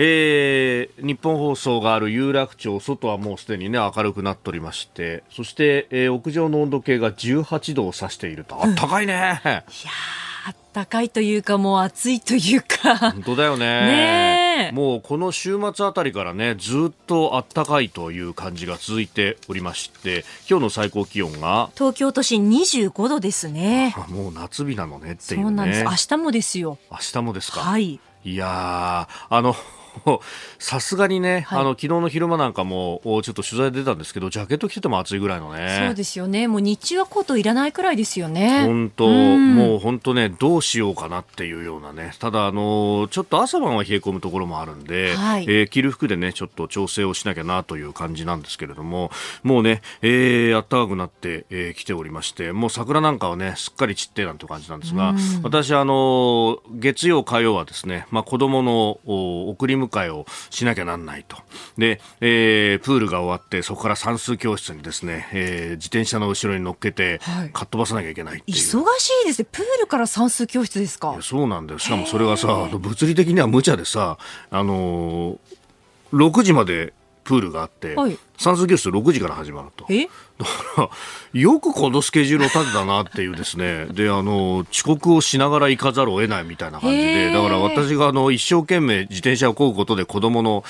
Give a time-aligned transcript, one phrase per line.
[0.00, 8.64] えー、日本放送がある有楽町、外はもうすでにね、明るくなっておりまして、そして、えー、屋上の温度計が18度を指していると。
[8.64, 9.42] あったかいね。
[9.44, 9.60] いや
[10.46, 12.96] あったかいというか、もう暑いというか。
[13.10, 13.66] 本当だよね。
[13.66, 21.70] ねもうこの週末あたりからね、ずっとあったかいという感じが続いておりまして、今日の最高気温が。
[21.74, 23.96] 東京都心25度ですね。
[24.08, 25.82] もう夏日なのねっていう、ね、そうなんです。
[25.82, 26.78] 明日もですよ。
[26.88, 27.60] 明日もですか。
[27.62, 27.98] はい。
[28.24, 29.56] いやあの、
[30.58, 35.84] さすがにね、はい、あの昨日の昼間なんかもちょっと取材出たんですけどジャケット着てても暑いぐらいのね。
[35.86, 36.48] そうですよね。
[36.48, 38.64] もう日中はコートいらないくらいですよね。
[38.64, 42.12] 本当、もう本当ねどうしようかなっていうようなね。
[42.18, 49.10] ただあのちょっと朝晩は冷え込むところもあるんで、はい、えー、着る服でねちょっと調整をしなきゃなという感じなんですけれども
[49.42, 61.36] もうね、えー、暖かくなって、えー、来ておりましてもう桜なんかはねすっかり散ってなんて感じなんですが、私あの月曜火曜はですねまあ子供の送り迎えをしなきゃなんないと。
[61.76, 67.20] で、えー、プールが終わって、そこから算数教室にですね、えー、自転車の後ろに乗っけて、
[67.52, 68.58] かっ飛ばさなきゃいけないっていう。
[68.58, 69.48] 忙しいですね。
[69.50, 71.16] プールから算数教室ですか？
[71.22, 71.78] そうなんだよ。
[71.78, 74.18] しかもそれがさ、物理的には無茶でさ、
[74.50, 75.38] あのー、
[76.12, 76.92] 6時まで
[77.24, 79.84] プールがあって、はい、算数教室6時から始まると。
[79.90, 80.08] え？
[80.40, 80.90] だか
[81.34, 90.64] ら、よくこのスケジュールを立てたなっていうですね、で、あの、遅刻をしながら行かざるを得ないみたいな感じで、だから私があの、一生懸命自転車を漕ぐことで子供の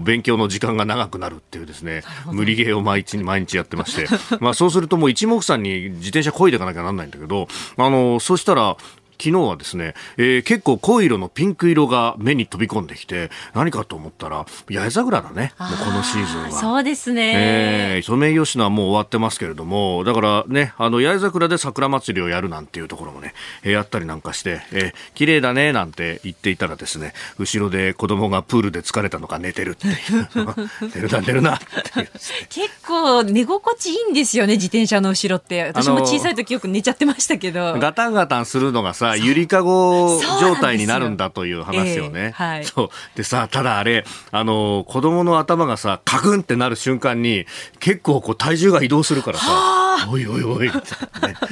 [0.00, 4.06] 勉強の時間が長くなるっていうですね、無理ゲーを毎日、毎日やってまして、
[4.40, 8.76] まあそうするともう一目散に自転車漕いでいかなきゃなんないんだけど、あの、そしたら、
[9.22, 16.50] 昨日はですね、えー、結構濃い色のピンク色が目に飛び込んできて、何かと思ったら、八重桜だね、もうこのシーズンは。
[16.50, 17.32] そうですね。
[17.36, 23.32] えー、ソメイヨシノはもう終わってますけれども、だからね、あの、八重桜で桜祭りをやるなんていうところもね、
[23.62, 29.94] えー、やったりなんかして、えー、綺麗だね、なんて言っていたらですね、後ろで子供がプールで疲れたのか寝てるっていう。
[30.96, 32.10] 寝るな、寝るなっていう、
[32.48, 35.62] 結構寝心地いいんですよね、自転車の後ろって。
[35.62, 37.78] 私も小さい時よく寝ちゃってましたけど。
[37.78, 42.10] ガタンガタンするのがさ、ゆりかご状態になるんだという話よ。
[42.10, 42.32] ね。
[42.34, 42.88] はい、そう。
[43.16, 47.46] でさただあれあの子供の頭がさカクンってなる瞬間に
[47.80, 50.72] 結構こう体重が移動するからさおいおいおい、ね、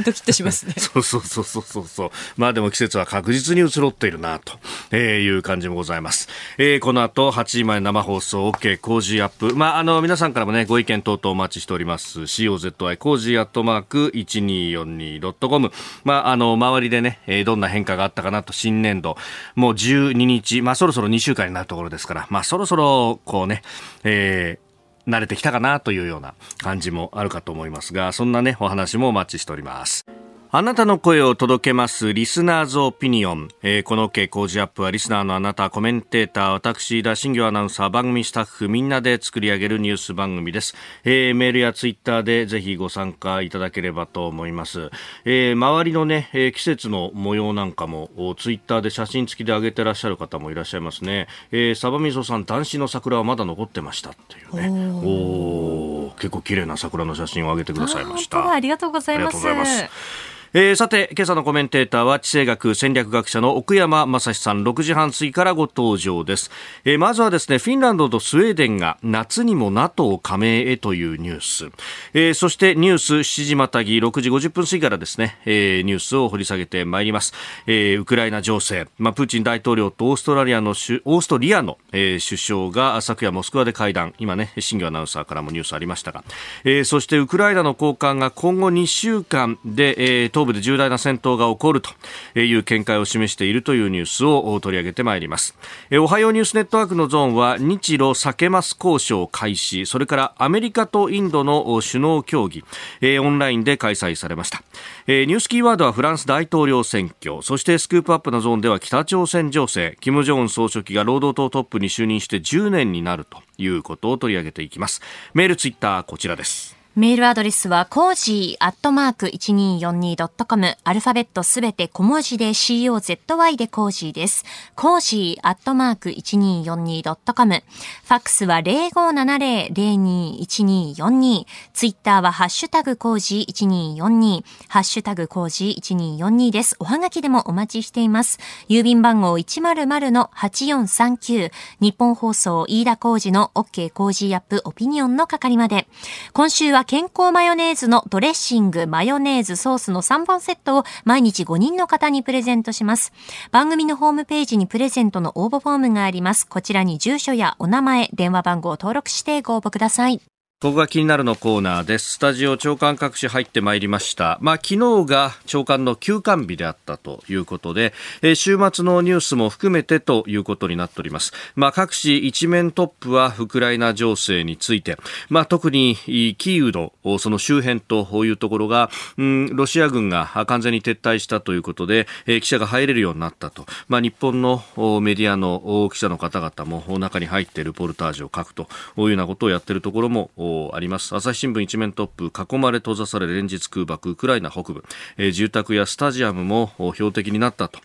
[0.04, 0.74] ドキッとしますね。
[0.78, 2.10] そうそうそうそうそう。
[2.36, 4.58] まあでも季節は確実に移ろっているなと、
[4.90, 6.28] えー、いう感じもございます。
[6.58, 9.54] えー、この後8時前生放送 OK 工事アップ。
[9.54, 12.20] まああの皆さんからもねご意見等々お待ちしております。
[12.20, 15.72] COZY 工事アットマーク 1242.com
[16.04, 19.16] まああの周りでねどんな変化があったかなと、新年度。
[19.54, 23.62] もう12日、まあそろそろ2週間になるところですから、まあそろそろ、こうね、
[24.04, 30.19] えー、慣れてきたかなというような感じもあるかと思いますが、そんなね、お話もお待ちしております。
[30.52, 40.74] あなたの声を届けますリスナーズオピニオン、えー、この OK 工事アップはリスナーのあなたコメンテーター私田新業アナウンサー番組スタッフみんなで作り上げるニュース番組です、
[41.04, 44.90] えー、メールやツイッターでぜひご参加いただければと思います、
[45.24, 54.90] えー、周りのね、えー、季節の模様なんかもツイッターで写真付きで上げてらっしゃる方もいらっしゃいますね、えー、サバミソさん男子の桜はまだ残ってましたっていうね。
[55.04, 58.52] おお結構綺麗な桜の写真を上げてくださいました。
[58.52, 59.30] ありがとうございま
[59.64, 66.50] すえー、さて、今朝のコメンテーターは地政学戦略学者の奥山正史さん、6時半過ぎからご登場です。
[66.84, 71.70] えー、まずはですね、フィンランドとスウェーデンが夏にも NATO 加盟へというニュース。
[72.14, 77.32] えー、そしてニュース7時またぎ6時50分過ぎからですね、えー、ニュースを掘り下げてまいります。
[77.68, 86.24] えー、ウクライナ情勢、まあ、プーチン大統領とオーストラリアのオーストリアの、えー、首相が昨夜モスクワで会談、今ね、新業アナウンサーからもニュースありましたが、
[86.64, 91.90] えー、そしてウクライナの高官が今後2週間で、えー、東部で重大な戦闘が起こると
[92.38, 95.54] いう見解を示しているというニュースを取り上げてまいります。
[95.92, 102.64] おはようニュースネットワークのゾーンは日露避けます交渉開始、それからアメリカとインドの首脳協議、
[103.02, 104.62] オンラインで開催されました。
[105.06, 115.02] ニュースキーワードはフランス大統領選挙、そしてスクープアップのゾーンでは北朝鮮情勢、金正恩総書記が労働党トップに就任して10年になるということを取り上げていきます。
[115.34, 116.79] メールツイッターこちらです。
[117.00, 120.76] メールアドレスは、コージーアットマーク 1242.com。
[120.84, 124.44] アルファベットすべて小文字で COZY で Cozy です。
[124.76, 127.62] Cozy アットマーク 1242.com。
[128.04, 131.46] ファックスは0570-021242。
[131.72, 134.44] ツイッターはハッシュタグ Cozy1242。
[134.68, 136.76] ハッシュタグ Cozy1242です。
[136.80, 138.38] おはがきでもお待ちしています。
[138.68, 141.50] 郵便番号100-8439。
[141.80, 145.88] 日本放送飯田コージの OK コージーアップオピニオンの係まで。
[146.34, 153.12] 今週は健康マヨネーズのドレッシング、マヨネーズ、ソースの3本セットを毎日5人の方にプレゼントします。
[153.52, 156.48] 番組のホームページにプレゼントの応募フォームがあります。
[156.48, 160.20] こちらに住所やお名前、電話番号を登録してご応募ください。
[160.62, 162.16] ここが気になるのコーナーです。
[162.16, 164.36] スタジオ朝刊各紙入ってまいりました。
[164.42, 171.32] まあ昨日が朝刊の休刊日であったということで、えー、週末のニュースも含めてということになっております。
[171.54, 174.98] まあ各紙一面トップはウクライナ情勢について、
[175.30, 176.72] まあ特にキーウ
[177.06, 183.64] のその周辺というところが、うん、ロシア軍が完全に撤退したということで、えー、記者が入れるようになったと。
[183.88, 184.62] まあ日本の
[185.00, 188.68] メディアの記者の方々も中に入っているポルタージュを書くと
[188.98, 190.30] いうようなことをやっているところも
[190.74, 191.14] あります。
[191.14, 194.84] 朝日新聞一面トップ囲まれ閉ざされ連日空爆ウクライナ北部、
[195.16, 197.80] えー、住宅やスタジアムも標的になったと。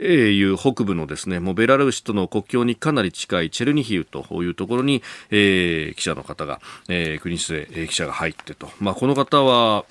[0.00, 9.84] いう北部のですねもうベラルーシとの国境にかなり近いチェルニヒウというところに、えー、記者の方が、えー、国末記者が入ってと、まあ、この方は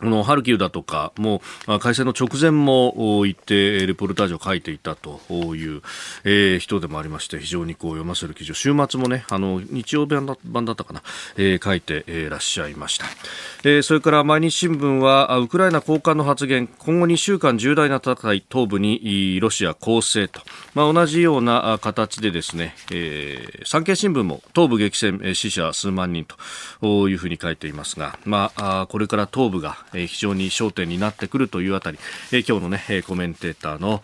[0.00, 5.20] このハルキウだとか、もう開戦の直前も行ってレポルタージュを書いていたと
[5.54, 5.82] いう、
[6.24, 8.54] えー、人でもありまして、非常にこう読ませる記事を。
[8.54, 10.14] 週末もね、あの日曜日
[10.44, 11.02] 版だったかな、
[11.36, 13.06] えー、書いてえいらっしゃいました。
[13.64, 20.42] えー、それから毎日新聞は、ウクライナ高官の発言、今後2週間重大な戦い、東部にロシア攻勢と、
[20.74, 26.26] まあ、同じような形でですね、えー、産経新聞も東部激戦死者数万人
[26.80, 31.98] というふうに書いていますが、まあ、これから東部がえ非常に焦点になってくるというあたり、
[32.32, 34.02] え今日のね、コメンテーターの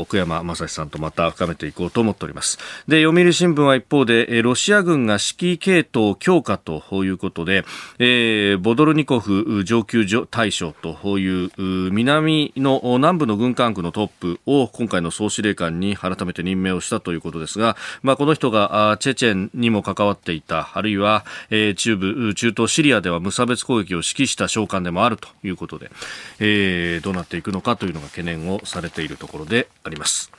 [0.00, 2.58] 奥山正史さんとまた深めていこうと思っております。
[2.88, 7.64] で、読売新聞は一方で、ロシア軍が指揮系統強化ということで、
[7.98, 11.50] えー、ボドルニコフ上級大将という
[11.90, 25.90] 南の南部の軍管区のトップを今回の総司令官に改めて任命をしたということですが、まあ、この人がチェチェンにも関わっていた、あるいは、え、中部、中東シリアでは無差別攻撃を指揮した将官でもあるるということで、
[26.38, 30.32] えー、どうなっていくのかというのが懸念をされているところであります。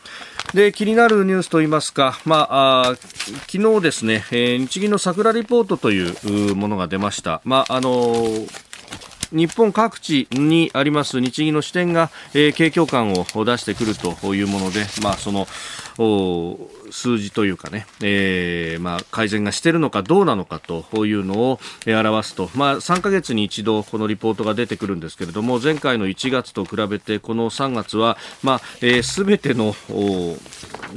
[0.53, 2.95] で、気になるニュースといいますか、まあ、あ
[3.47, 7.41] 昨日ですね、えー、日銀の桜リポートというものが出ました。
[7.45, 8.71] まあ、あのー
[9.31, 15.47] 日本各地にあります日銀の支店が、えー、景況感を出してくるというもので、まあ、その
[16.91, 29.73] 数字というかね、えーまあ、改善がしているのかどうなのかというのを表すと、まあ、3か月に一度このリポートが出てくるんですけれども前回の1月と比べてこの3月は、まあえー、全ての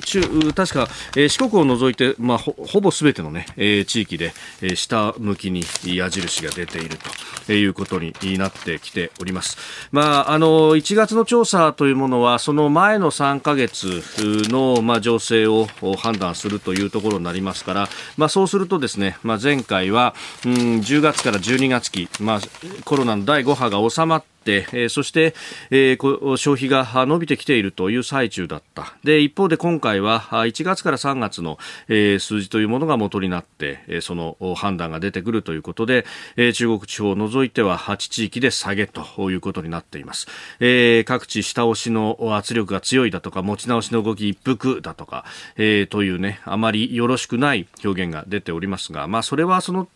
[0.01, 0.21] 中
[0.55, 6.99] 確か、えー、四国を除いて、まあ、ほほぼ全ての、ねえー、地域で、えー、下向きに矢印が出ている
[7.47, 9.57] ということになってきております。
[9.93, 14.03] まあ、あの1月の調査というものはその前の3か月
[14.51, 20.15] の、まあ、情勢を判断するというところになりますから、まあ、そうするとですね、まあ、前回は、
[20.47, 22.41] うん、10月から12月期、まあ、
[22.85, 25.35] コロナの第5波が収まって、えー、そして、
[25.71, 28.95] えー、消費が伸びてきているという最中だった。
[29.05, 31.59] で、一方で今回は1月から3月の、
[31.89, 36.05] えー、数字というものが元になって、えー、その判断が出てくるということで、
[36.37, 40.27] えー、中国地方を除いては8地域で下げということになっています。
[40.61, 45.25] えー、各地下押しの圧力が強いだとか、持ち直しの動き一服だとか、
[45.57, 49.89] えー、というね、あまりよろしくない表現が出ておりますが、まあ、それはその、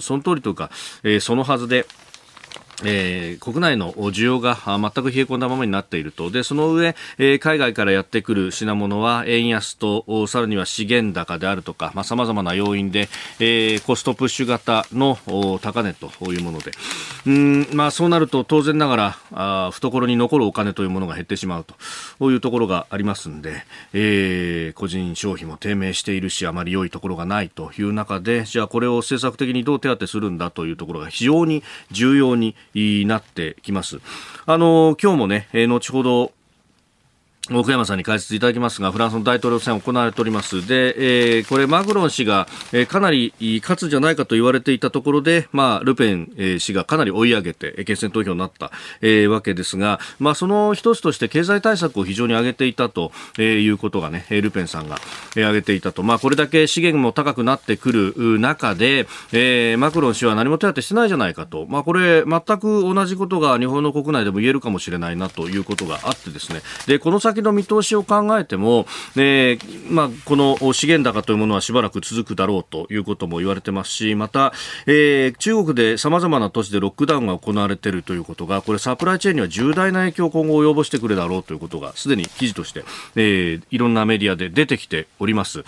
[0.00, 0.70] その通りというか、
[1.02, 1.86] えー、そのはずで、
[2.84, 6.30] えー、国内の需要が全く冷え込んだままになっていると。
[6.30, 15.18] で、その上、えー、海外からやってくる品物は円安と、さらには資源高であるとか、まあ、様々な要因で、えー、コストプッシュ型の
[15.62, 16.72] 高値というもので。
[17.26, 21.64] うん、まあ、そうなると当然ながら、あ懐に残るお金というものが減ってしまう
[22.18, 34.00] というところがありますんで、えー、個人消費も低迷しているし、あまり良いところがないという中で、じゃあこれを政策的にどう手当てするんだというところが非常に重要にになってきます。
[34.44, 36.32] あの、今日もね、えー、後ほど、
[37.52, 40.66] 奥山さんに解説いただきますが、フランスの大統領選行われております。
[40.66, 54.98] で、えー、これマクロン氏が、えー、かなり勝つじゃないかと言われていたところで、まあ、ルペン、えー、氏がかなり追い上げて、決選投票になった、えー、わけですが、まあ、その一つとして経済対策を非常に上げていたと、えー、いうことがね、ルペンさんが、
[55.36, 56.02] えー、上げていたと。
[56.02, 61.66] まあ、これだけ資源も高くなってくる中で、えー、マクロン氏は何も手当てしてないじゃないかと。
[61.68, 66.62] まあ、これ、全く同じことが日本の国内でも言えるかもしれないなということがあってですね。
[66.86, 74.52] で、この先の見通しを考えても、えーまあ、この資源高というものはしばらく続くだろうということも言われてますし、また、
[74.86, 85.64] えー、中国でさまざまな都市でロックダウンが行われているということが、これサプライチェーンには重大な影響を今後及ぼしてくるだろうということが、すでに記事として、えー、いろんなメディアで出てきております。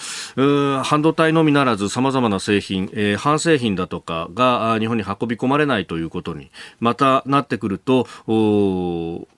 [0.82, 8.06] 半導体のみならず、さまざまな製品、えー、半製品だとかが日本に運び込まれないということに、またなってくると、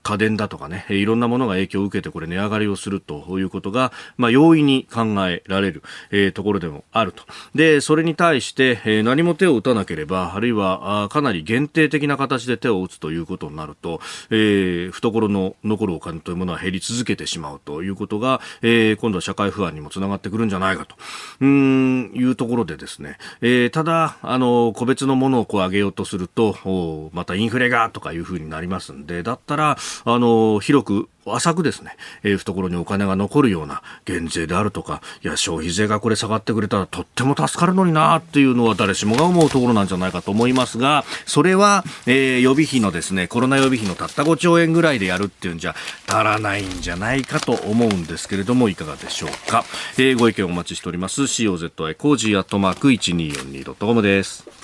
[0.03, 7.23] 家電だとかね、いろんなものが影響を受けて、これ値上がりをするということが、まあ、容易に考えられる、えー、ところでもあると。
[7.53, 13.99] で、それに対して、えー、何も手を打たなければ、あるいはあかなり限定的な形で手を打つということになると、
[14.29, 20.95] えー、懐の残るお金というものは減り続けてしまうということが、えー、今度は社会不安にもつながってくるんじゃないかと
[21.39, 45.75] うんいうところでですね、えー、ただ、あの、個別のものをこう上げようとすると、またインフレがとかいうふうになりますんで、だったら、あの、広く浅くですね、えー、懐にお金が残るような減税であるとか、いや、消費税がこれ下がってくれたらとっても助かるのになっていうのは誰しもが思うところなんじゃないかと思いますが、それは、えー、予備費のですね、コロナ予備費のたった5兆円ぐらいでやるっていうんじゃ
[46.07, 49.65] 足らないんじゃないかと思うんですけれども、いかがでしょうか。
[49.97, 51.23] えー、ご意見お待ちしております。
[51.23, 54.60] COZY コージーアットマーク 1242.com です。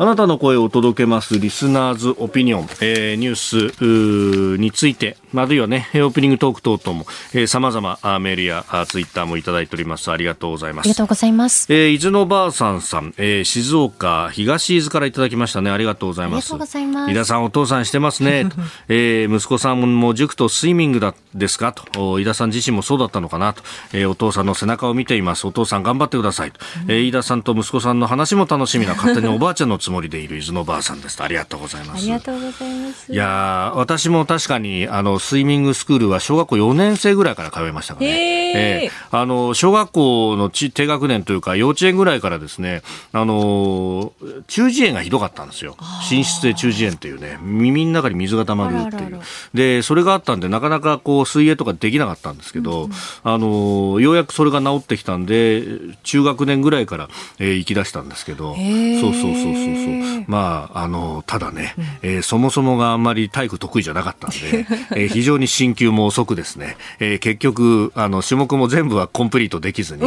[0.00, 10.12] あなたの声をお届けますリスナーズオピニオン、えー、ニュースについて、あるいはね、オープニングトーク等々も、えー、様々メールやツイッターもいただいております。
[10.12, 10.86] ありがとうございます。
[10.86, 11.66] ありがとうございます。
[11.72, 15.70] えー、伊豆のばあさんさん、えー、静岡東伊豆からいただきましたね。
[15.72, 16.44] ありがとうございます。
[16.44, 17.10] ありがとうございます。
[17.10, 18.46] 伊田さんお父さんしてますね。
[18.86, 21.72] えー、息子さんも塾とスイミングだですか？
[21.72, 22.20] と。
[22.20, 23.52] 伊田さん自身もそうだったのかな？
[23.52, 23.64] と。
[23.92, 25.44] えー、お父さんの背中を見ています。
[25.44, 26.60] お父さん頑張ってくださいと。
[26.86, 31.22] えー、伊田さんと息子さんの話も楽しみな勝手におばあちゃんのつもりでいる伊豆のばあさんです。
[31.22, 32.02] ありがとうございます。
[32.02, 33.10] ありがとうございます。
[33.10, 38.84] いや私も確かに、あの、スイミングスクールは小学校4年生ぐらいから通いましたからね。
[38.84, 44.12] えー、あの、小学校の低学年というか、幼稚園ぐらいからですね、あの、
[44.46, 45.74] 中耳炎がひどかったんですよ。
[46.10, 49.20] 寝室で中耳炎っていうね、耳の中に水が溜まるっていう。
[49.54, 52.90] で、それがあったんで、なかなかこう、水泳とかできなかったんですけど、うん、
[53.22, 55.62] あの、ようやくそれが治ってきたんで、
[56.02, 60.24] 中学年ぐらいから、えー、行き出したんですけど、そうそうそうそうそう。
[60.26, 64.66] まああ、のただね、えー、そもそもがあんまり体育得意じゃなかったんで、
[64.96, 70.02] えー、非常に進級も遅くですね、えー、結局あの種目も全部はコンプリートできずに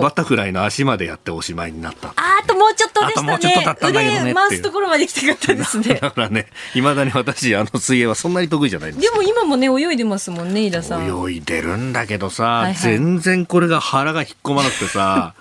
[0.00, 2.08] バタフライの足までやっておしまいになった。
[2.08, 3.76] ああともうちょっとでしたね。
[3.78, 5.94] たんだけどね回すところまで来てかったですね。
[5.94, 6.46] だからね。
[6.74, 12.32] いまだに私あの水泳はそんなに得意じゃないんですでも今もね泳いでますもんね井田さん泳いでるんだけど。
[12.32, 15.34] さ、はいはい、全然これが腹が引っ込まなくてさ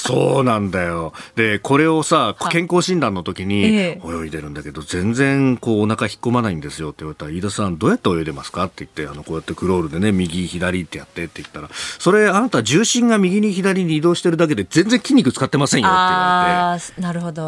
[0.00, 1.12] そうなんだよ。
[1.36, 8.64] で、これをさ、健康診断の時に、泳いでるんだけど、全然こうお腹引っ込まないんですよって言われたら、飯田さんどうやって泳いでますか？
[8.64, 17.00] って言って、あの、こうやってクロールでね、右、左ってやってって言ったら、それあなた重心が右に左に移動してるだけで全然筋肉使ってませんよって言われて。
[17.02, 17.40] なるほど。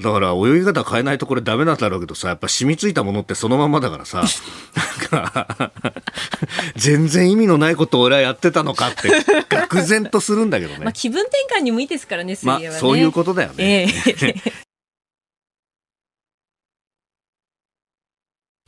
[0.00, 4.22] だから泳ぎ方変えないとこれダメなんだろうけどさ、やっぱ染みついたものってそのままだからさ、
[5.12, 5.72] なんか
[6.76, 9.08] 全然意味のないことを俺はやってたのかって、
[9.48, 10.81] 愕然とするんだけどね。
[10.84, 12.68] まあ気分転換にもいいですからね、水泳はね。
[12.70, 13.82] まあ、そういうことだよね。
[13.82, 14.71] えー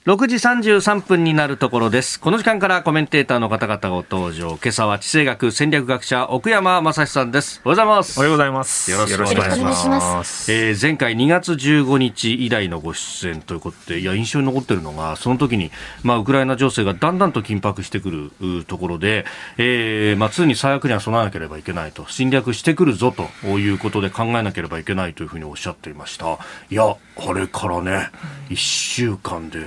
[0.07, 2.21] 6時33分になるところです。
[2.21, 4.49] この時間からコメンテーターの方々がご登場。
[4.63, 7.63] 今朝は地政学戦略学者奥山正史さんです。
[7.65, 8.19] おはようございます。
[8.19, 8.91] おはようございます。
[8.91, 10.53] よろしくお願いします。
[10.53, 15.71] えー、前回2月15日以来のご出演ということで、いや、印象に残ってるのが、その時に、
[16.03, 19.25] まあ、ウクライナ情勢がだんだんと緊迫してくるところで、
[19.57, 23.11] えー、まあ、常に最悪には備えなければいけないと、侵略してくるぞ
[23.43, 26.39] ということで考えなければいけないというふうにおっしゃっていました。
[26.69, 28.11] いや、あれからね、
[28.51, 29.61] 1週間で、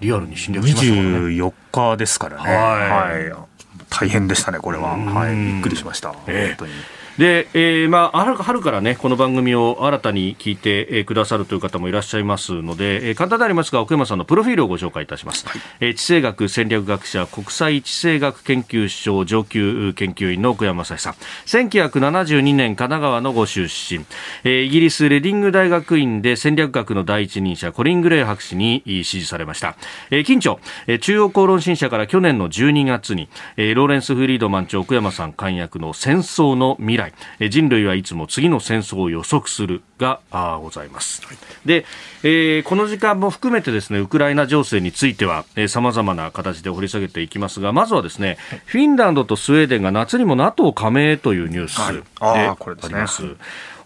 [0.00, 1.00] リアルに侵略しましたね。
[1.00, 2.50] 24日ですからね。
[2.50, 3.48] はい、はい、
[3.90, 4.96] 大変でしたね、これは。
[4.96, 6.14] はい、びっくりしました。
[6.26, 6.72] えー、本当に。
[7.18, 15.44] で、えー、まあ、春からね、この番組を新たに聞いて、えー、くださるという方もいらっしゃいますので、えー、簡単でありますが、奥山さんのプロフィールをご紹介いたします。
[15.48, 21.14] はい、えー、地政学戦略学者、国際地政学研究所上級研究員の奥山正さん。
[21.46, 24.04] 1972年、神奈川のご出身。
[24.44, 29.76] えー、イギリスレディング大学院で戦略学の第一人者、コリン・グレイ博士に支持されました。
[30.12, 37.07] えー、近所、えー、中央公論新社から去年の12月に、えー、ローレンス・フリードマン著奥山さん監訳の戦争の未来、
[37.40, 41.26] えー、人類はいつも次の戦争を予測するがあございます。
[41.26, 41.36] はい、
[41.66, 41.84] で、
[42.22, 53.24] えー、この時間も含めてですね、ウクライナ情勢については、えー、様々な形で掘り下げていきますが、まずはですね、はい、フィンランドとスウェーデンが夏にも NATO 加盟というニュースであります。
[53.24, 53.36] はい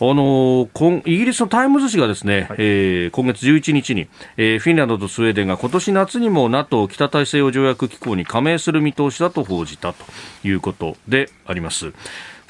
[0.02, 0.68] あの
[1.06, 10.04] イギリスのタイムズ紙がですね、はい、えー、今月11日に、えー、フィンランドとスウェーデンが今年夏にも NATO 北大西洋条約機構に加盟する見通しだと報じたと
[10.42, 11.92] いうことであります。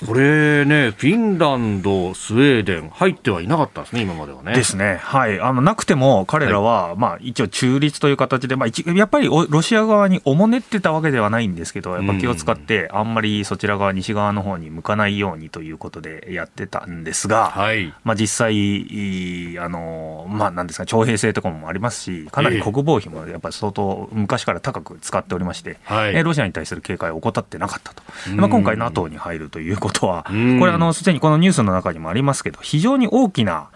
[0.07, 4.53] これね、フィンランド、スウェーデン、入ってはいなかったんですね、今まではね。
[4.53, 28.03] ですね、はい、あのなくても、彼らは、はい、まあ、一応、中立という形で、まあ、やっぱりロシア側におもねってたわけではないんですけど、やっぱ気を使って、あんまりそちら側、西側の方に向かないようにということでやってたんですが、はい、まあ、実際、あのまあ、なんですか、徴兵制とかもありますし、かなり国防費もやっぱり相当昔から高く使っておりまして、はい、ロシアに対する警戒を怠ってなかったと、
[28.35, 30.33] まあ、今回、NATO に入るということは、こ
[30.67, 33.69] れ、あのすでにこのニュースの中にもありますけど、非常に大きな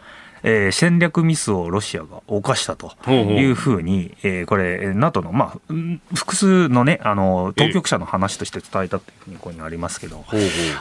[0.48, 5.74] えー、戦略ミスをロシアが犯したというふうに、えー、これ、NATO の、まあ、
[6.14, 10.24] 複数のね、あの当局者の話として伝えたというふうにここにありますけど、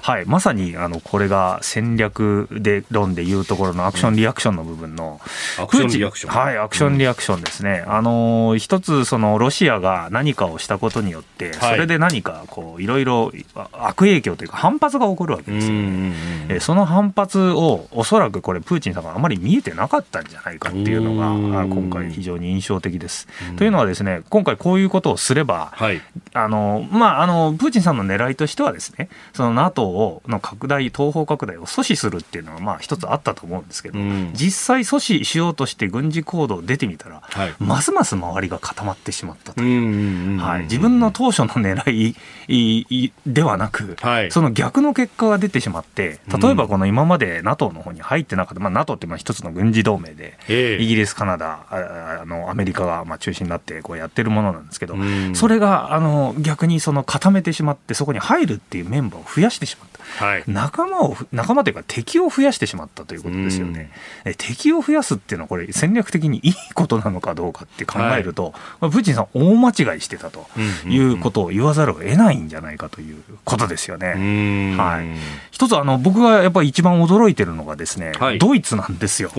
[0.04, 5.20] はい、まさにあのこれが戦略で論でいうところのアクション・リアクションの部分の、
[5.58, 6.32] うん、アクション・リアクション。
[6.32, 7.84] はい、アクション・リアクションですね。
[7.88, 13.32] うん、あの一つ、そのロシアが何かをしたことによって、それで何かこういろいろ
[13.72, 16.14] 悪影響というか、反発が起こるわけですよね。
[16.50, 23.28] えその反発をおそらくこれ、プーチンさんがあまり見見えてなかったんじゃないかっていうのが、今回、非常に印象的です。
[23.56, 26.02] というのはですね、今回こういうことをすれば、はい、
[26.34, 34.00] あのまあ、あのプーチンさんの狙いとしてはですね、その NATO をの拡大、東方拡大を阻止するっていうのは、まあ、一つあったと思うんですけど、
[34.34, 42.14] 実際阻止しようとして軍事行動出てみたら、はい、ますます周りが固まってしまったという、はい、自分の当初の狙
[42.50, 54.96] いではなく、はい、その逆の結果が出てしまって、例えばこの今まで NATO の方に入ってなかった、まあ、NATO ってまあ一つの軍事同盟で、えー、イギリス、カナダ、あのアメリカがまあ中心になってこうやってるものなんですけど、
[55.34, 59.95] それがあの逆にその固めてしまって、そこに入るっていうメンバーを増やしてしまった。
[60.18, 63.92] はい、仲間を仲間というか敵を増やしてしまったということですよね、
[64.26, 70.48] うん、敵を増やすっていうのはこれ戦略的にいいことなのかどうかって考えると、はい、プーチンさん大間違いしてたと
[70.88, 74.76] いうことを言わざるを得ないんじゃないかということですよね。
[74.78, 75.06] はい、
[75.52, 79.32] 一つあの僕がやっぱり一番驚いてるのがですね、はい、ドイツなんですよ。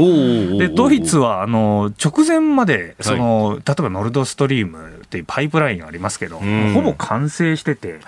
[0.59, 6.41] でドイツはあの直前までその、例えばノルドストリームっていうパイプラインありますけど、
[6.75, 8.01] ほぼ完成してて、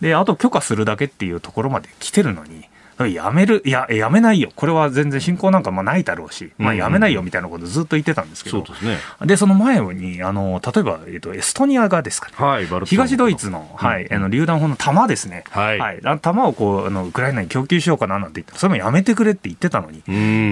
[0.00, 2.68] であと許可するだけっていうところまで来てるのに、
[3.04, 15.78] やめる、いや、やめないよ、これは全然進行なんかまあないだろうし、まあ、やめないよみたいなことずっと言ってたんですけど、そね、でその前にあの、例えば、えっと、エストニアがですかね、はい、東ドイツの,、はい、あの榴弾砲の弾ですね、はい。
[15.78, 19.98] はい、弾をこうあのウクライナに供給しようかななんて言ったら、それもやめてくれって言ってたのに、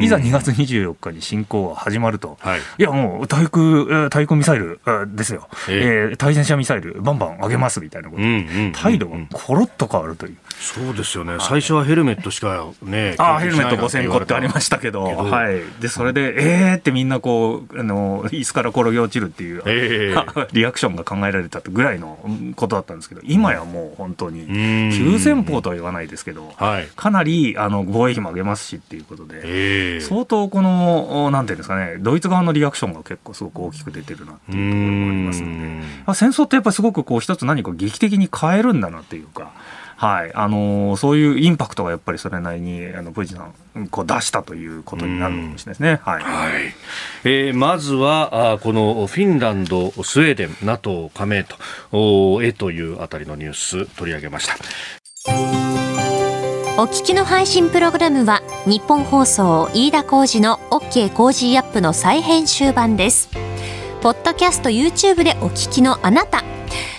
[0.04, 8.22] いざ2月24日に侵攻が始まると、はい、いや、もう対空対空ミサイルですよ、えー、対戦車ミサイル、バンバン上げますみたいなこと、
[8.78, 10.36] 態度がころっと変わるという。
[10.64, 22.18] そうですよね、最初はヘルメットしかね、あヘルメット5000個ってありましたけど、はい、でそれで、えーってみんなこう、あの椅子から転げ落ちるっていう、えー、 リアクションが考えられたぐらいの
[22.56, 24.46] ことだったんですけど、今やもう本当に、
[24.96, 26.54] 急先鋒とは言わないですけど、
[26.96, 39.52] かなりあの防衛費も上げますしっていうことで、えー、相当この、なんていうんですかね、ドイツ側のリアクションが結構すごく大きく出てるなっていうところもありますので、戦争ってやっぱりすごくこう一つ何か劇的に変えるんだなっていうか。
[39.96, 43.44] はいあのー、そういうインパクトがやっぱりそれなりにあのプーチンさ
[43.78, 46.00] んこう出したということになるかもしれないですね。
[46.02, 46.74] はい、はい、
[47.24, 51.56] えー、まずはあこのフィンランド、スウェーデン、NATO 加盟と
[51.92, 54.56] おへというあたりのニュース取り上げました。
[56.76, 63.53] お聞きの配信プログラムは日本放送飯田浩司の OK コージーアップの再編集版です。
[64.04, 66.44] ポッドキャスト YouTube でお聞きのあなた。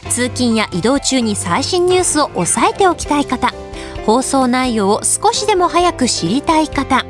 [0.10, 3.54] 通勤や移動中に最新ニュースを押さえておきたい方。
[4.08, 7.06] 放送内容を少しでも早く知りたい方。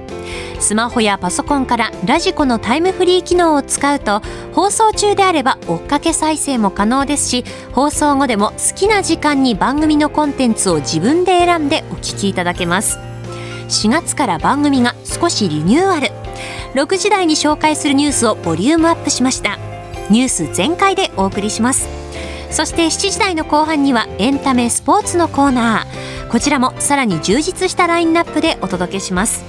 [0.59, 12.97] スマホやパソコンからラジコのタイムフリー機能を使うと放送中であれば追っかけ再生も可能ですし放送後でも好きな時間に番組のコンテンツを自分で選んでお聞きいただけます。
[13.69, 16.09] 4月から番組が少しリニューアル。
[16.73, 19.57] 6時台に紹介するニュースをボリュームアップしました。
[20.09, 21.87] ニュース全開でお送りします。
[22.51, 26.31] そして7時台の後半にはエンタメスポーツのコーナー。
[26.31, 29.43] こちらもさらに充実したラインナップでお届けします。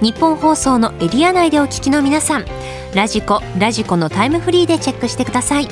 [0.00, 2.44] 日本放送のエリア内でお聞きの皆さん
[2.94, 5.68] ラジコラジコのタイムフリーでチェックしてください。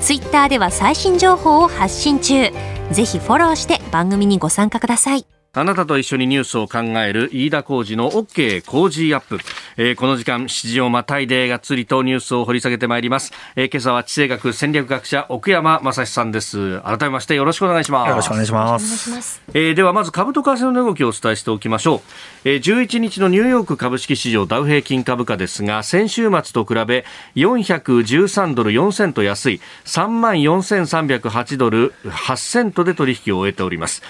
[0.00, 2.50] ツイッターでは最新情報を発信中。
[2.92, 5.26] ぜひフォローして番組にご参加ください。
[5.58, 9.38] あなたと一緒にニュースを考える飯田浩二の OK 工事アップ、
[9.78, 16.80] えー、この時間7時をまたいでがっつりとニュースを掘り下げてまいります、えー、今朝は地政学戦略学者奥山正史さんです。
[16.82, 18.10] 改めましてよろしくお願いします。
[18.10, 19.42] よろしくお願いします。
[19.54, 22.00] えー、ではまず株と為替の動きをお伝えしておきましょう、
[22.44, 34.02] えー、11日のニューヨーク株式市場ダウ平均株価ですが先週末と比べ413ドル4セント安い3万4308ドル8セントで取引を終えております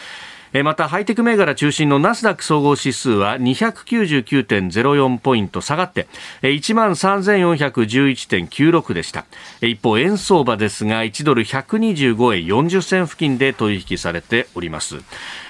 [0.64, 6.06] またハイテク銘柄中心のナスダック総合指数は299.04ポイント下がって
[6.42, 9.26] 1万3411.96でした。
[9.60, 14.96] 一方円相場ですが1ドル125円40銭付近で取引されております。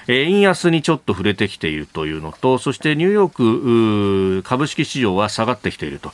[0.07, 6.11] 円安にちょっと触れてきているというのとそしてニューヨーク株式市場は下がってきていると。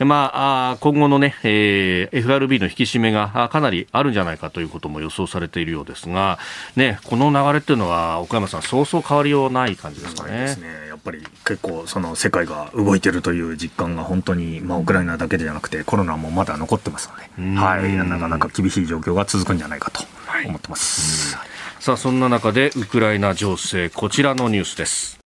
[0.00, 6.38] まあ、今後のね、えー、FRB の引き締めがかなりあるんじゃないかということも予想されているようですが、
[6.76, 10.56] ね、この流れっていうのは、岡山さん、そうそう変わりようない感じですかね。
[10.56, 20.02] ねやっぱり結構、その世界が動いてるという実感が本当に、まあ、ウクライナだけじゃなくて、コロナもまだ残ってますので、はい、なかなか厳しい状況が続くんじゃないかと
[20.46, 21.36] 思ってます。
[21.36, 21.48] はい、
[21.80, 25.23] さあ、そんな中で、ウクライナ情勢、こちらのニュースです。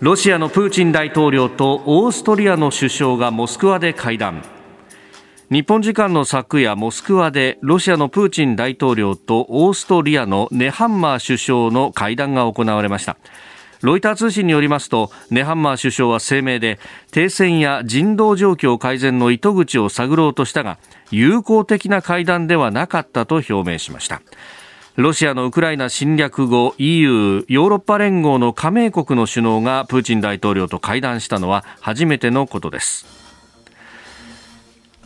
[0.00, 4.42] ロシアのプーチン大統領とオーストリアの首相がモスクワで会談。
[5.50, 13.18] 日本時間の昨夜モスクワでロシアのプーチン大統領とオーストリアのネハンマー首相の会談が行われました。
[13.82, 16.78] ロイター通信によりますとネハンマー首相は声明で
[17.10, 20.78] 停戦や人道状況改善の糸口を探ろうとしたが
[21.10, 24.22] 友好的な会談ではなかったと表明しました。
[24.96, 33.06] ロシアのウクライナ侵略後 EU ヨーロッパ連合の加盟国の首脳がプーチン大統領と会談したのは初めてのことです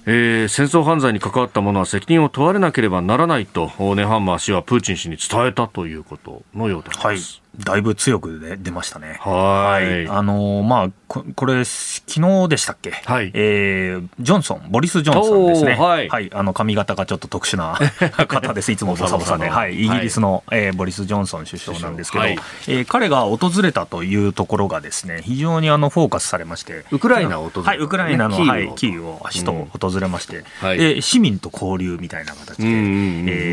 [0.07, 6.99] えー、戦争犯罪に関わった者は責任を問われなければならないとネハンマー氏はプーチン氏に伝えたということのようです。
[6.99, 9.19] はいだいぶ強くで出ましたね。
[9.21, 10.09] はい。
[10.09, 12.91] あのー、まあこ、これ、昨日でしたっけ？
[12.91, 13.31] はい。
[13.35, 15.75] えー、ジョンソン、ボリス・ジョンソンですね。
[15.75, 16.09] はい。
[16.09, 16.31] はい。
[16.35, 17.79] あの、髪型がちょっと特殊な
[18.27, 18.73] 方です。
[18.73, 19.49] いつもボサボサで。
[19.49, 19.85] はい。
[19.85, 26.85] イギリスの、はい、えー、ボリス・ジョンソン首相なんですけど、はい、えー、彼が訪れたというところがですね、非常にあの、フォーカスされまして。
[26.91, 32.71] ウクライナを訪れはい、ウクライナの、はい、キーウを首都訪れまして、うん、はい、え市民と交流みたいな形で、え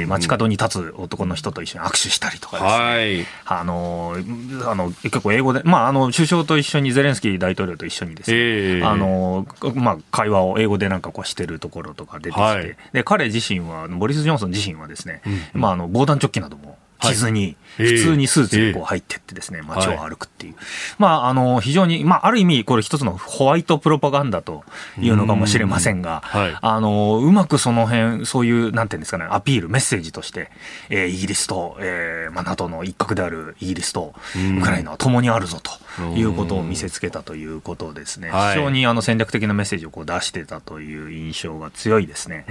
[0.05, 2.71] ー、街角に立つ男の人と一緒に握手したりとかですね。
[2.71, 3.25] はい。
[3.45, 15.21] あのーあの結構英語で、まあ、あの首相と一緒にゼレンスキー大統領と一緒にですね、えー、あのまあ、会話を英語でなんかこうしてるところとか出てきて、はい、で彼自身はボリス・ジョンソン自身はですね、
[15.53, 20.55] うん、まあ、あの防弾チョッキなども着ずに、普通にスーツにこう入ってってですね、街を歩くっていう。
[20.97, 24.63] まあ、あの、非常に、まあ、ある意味、これ一つのホワイトプロパガンダと
[24.99, 26.23] いうのかもしれませんが、
[26.61, 30.51] あの、うまくその辺、そういう、なんていうんですかね、アピール、メッセージとして、
[30.89, 34.13] えー、イギリスと、えー、まあ、NATO の一角であるイギリスと
[34.57, 35.59] ウクライナは共にあるぞ
[35.97, 38.29] ということを見せつけたということですね。
[38.31, 42.45] 非常にあの戦略的なメッセージをこう出してたという印象が強いですね。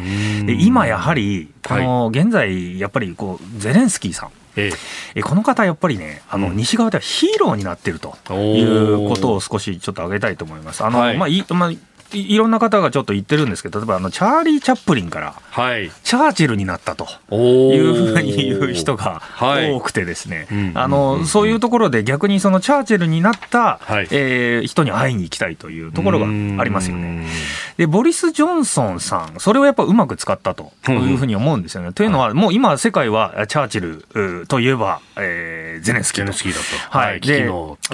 [0.46, 4.70] で今やはり、この現在、やっぱりこう、ゼレンスキーさん、え
[5.14, 10.84] え、この方、やっぱりね、あの西側ではヒーローになってるということを少しちょっと挙げたいと思います。
[10.84, 11.70] あの、はい、まあいまあ
[12.12, 17.06] いろんな方がちょっと言ってるんですけど、例えばあのチャーリー・チャップリンから、はい、チャーチルになったと。
[17.30, 27.26] いうふうに言う人が多くてですね、あのそういうところで逆にそのチャーチルになった、はい、えー、人に会いに行きたいというところがありますよね。
[27.76, 31.92] で、ボリス・ジョンソンさん、それをやっぱうまく使ったというふうに思うんですよね。
[31.92, 36.32] というのは、もう今、世界はチャーチルといえば、えー、ゼレンスキーと。
[36.32, 36.58] ゼレンスキーだ
[36.90, 36.98] と。
[36.98, 37.20] はい。
[37.20, 37.48] で、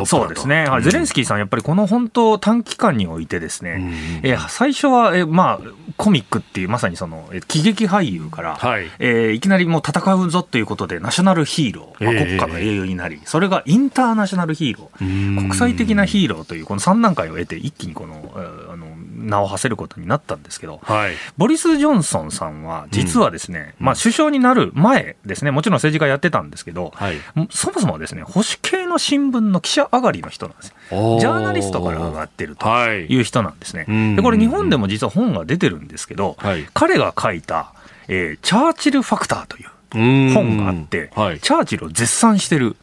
[0.07, 0.83] そうですね、はい。
[0.83, 3.93] ゼレンスキーさん、やっぱりこの本当、短期間においてですね、
[4.23, 5.61] えー、最初は、えー、まあ、
[5.97, 8.91] コミックっていう、まさにその、えー、喜劇俳優から、はい。
[8.99, 18.33] えー、いきなりもう戦うぞということで、ナショナルヒーロー、まあ、国家の英雄になり、えー、それがインターナショナルヒーロー、国際的なヒーローという、この3段階を得て、一気にこの、
[18.73, 27.17] あの、名を馳せることになったんですけど、はい、ボリス・ジョンソンさんは、実はですね、うん、まあ、首相になる前ですね、もちろん政治家やってたんですけど、はい、
[27.51, 31.19] そもそもはですね、保守系の新聞の記者上がりの人なんですよ。
[31.19, 33.85] ジャーナリストから上がってるという人なんですね。
[33.89, 36.37] はい、でこれ、日本でも実は本が出てるんですけど、
[36.75, 37.73] 彼が書いた、
[38.09, 42.77] えー、チャーチルファクターという本があって、チャーチルを絶賛してる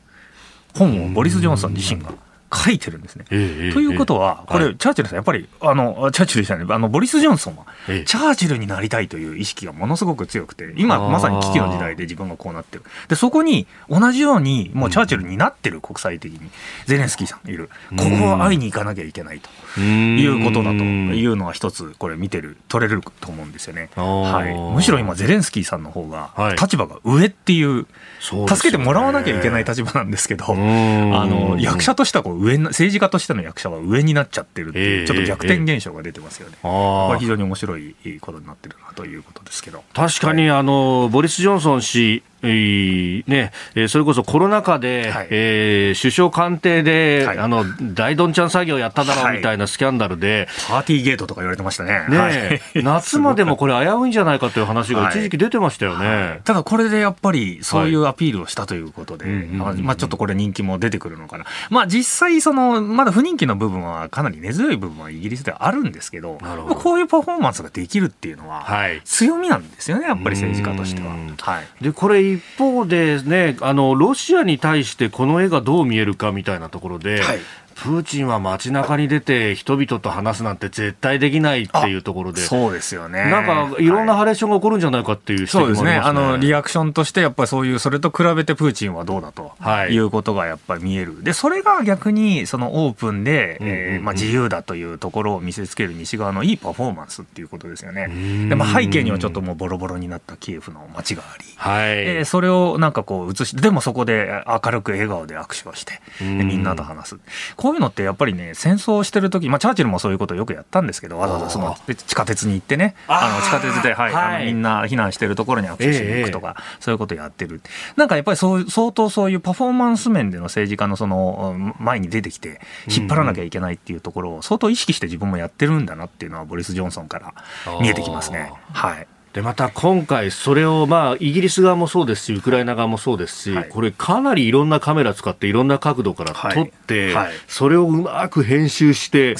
[0.76, 2.12] 本をボリス・ジョンソン自身が
[2.54, 3.26] 書いてるんですね。
[3.32, 12.84] えということは、これ、はい、チャーチルさん、やっぱり、あの、チャーチルじゃない、あの、ボリス・ジョンソンは、チャーチルになりたいという意識がものすごく強くて、今、まさに危機の時代で自分がこうなってる。
[13.08, 16.50] で、そこに、同じように、もうチャーチルになってる、国際的に、
[16.86, 17.70] ゼレンスキーさんいる。
[17.98, 19.50] ここは会いに行かなきゃいけないと。
[19.80, 23.89] いうことだというのは一つ、これ見てる、取れると思うんですよね。
[23.96, 24.74] はい。
[24.76, 27.86] むしろ今、ゼレンスキーさんの方が、立場が上っていう、
[28.22, 36.58] 助けてもらわなきゃいけない立場なんですけど、あの、役者としてはこう上、政治家としての役者は上になっちゃってるっていう、ちょっと逆転現象が出てますよね。
[36.62, 39.84] これ非常に面白いことになってるなということですけど。
[39.93, 43.51] 確かに、あの、ボリス・ジョンソン氏、ね、
[43.88, 52.06] それこそコロナ禍で、はい、えー、首相官邸で、はい、あの大どんちゃん作業やっただろうみたいなスキャンダルで、パーティーゲートとか言われてましたね。
[52.10, 66.39] ね、はい、夏までもこれ、危ういんじゃないかという話が一時期出てましたよね、ただこれでやっぱり、そういうアピールをしたということで、まあ、ちょっとこれ、人気も出てくるのかな、まあ、実際その、まだ不人気の部分はかなり根強い部分はイギリスではあるんですけど、ど。
[66.75, 68.65] こういうパフォーマンスができるっていうのは、
[69.03, 71.13] 強みなんですよね、やっぱり政治家としては。
[71.39, 77.39] はい、でこれ一方でね、あの、ロシアに対してこの絵がどう見えるかみたいなところで、はい、
[77.84, 83.30] プーチンは街中に出て人々と話すなんて絶対できないっていうところで、そうですよね。
[83.30, 85.89] なんかいろんなハレーションが起こるんじゃないかっていう指摘もありますね。
[85.89, 86.08] そうですね。
[86.08, 91.24] あの、リアクションとしてやっぱりそういう、それと比べてプーチンはどうだと、はい、いうことがやっぱり見える。
[91.24, 98.08] で、それが逆にそのオープンで、えまあ自由だというところを見せつける西側のいいパフォーマンスっていうことですよね。
[98.48, 107.17] で、まあ背景にはちょっともうボロボロになったキエフの街があり、はい、えー、それをなんかこう映して、でもそこで明るく笑顔で握手をして、でみんなと話す。
[107.58, 117.62] こういうのってやっぱりね、戦争してる時、まあ、チャーチルもそういうことをよくやったんですけど、わざわざその地下鉄に行ってね、あの地下鉄で、はい、はい、あのみんな避難してるところに握手しに行くとか、えー、そういうことをやってる。
[117.96, 127.34] なんかやっぱりそう相当そういうパフォーマンス面での政治家のその前に出てきて、引っ張らなきゃいけないっていうところを相当意識して自分もやってるんだなっていうのは、ボリス・ジョンソンから
[127.80, 128.52] 見えてきますね。
[128.74, 129.08] はい。
[129.34, 137.26] でまた今回、それを、まあ、イギリス側もそうですし、ウクライナ側もそうですし、はい、これ、かなりいろんなカメラ使って、いろんな角度から撮って、はい。
[137.26, 139.39] はい、それをうまく編集して、出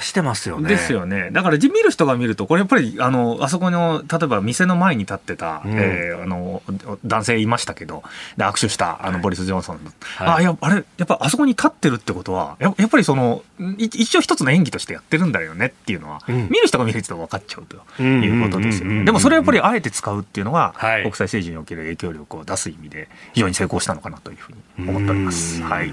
[0.00, 0.70] してますよね。
[0.70, 1.28] ですよね。
[1.32, 6.62] だから、見る人が見ると、これやっぱり、あのあそこの、例えば店の前に立ってた、うん、えー、あの
[7.04, 8.02] 男性いましたけど、
[8.38, 9.80] で握手したあのボリス・ジョンソン、
[10.18, 13.42] あやあれ、やっぱあそこに立ってるってことは、ややっぱりその、
[13.76, 19.04] 一応一つの演技としてやってるんだよねっていうのは、うん、見る人が見ると分かっちゃうということですよね。
[19.04, 25.60] でもそれやっぱりあえて使うっていうのが、はい、国際政治における影響力を出す意味で非常に成功したのかなというふうに思っております。
[25.62, 25.92] はい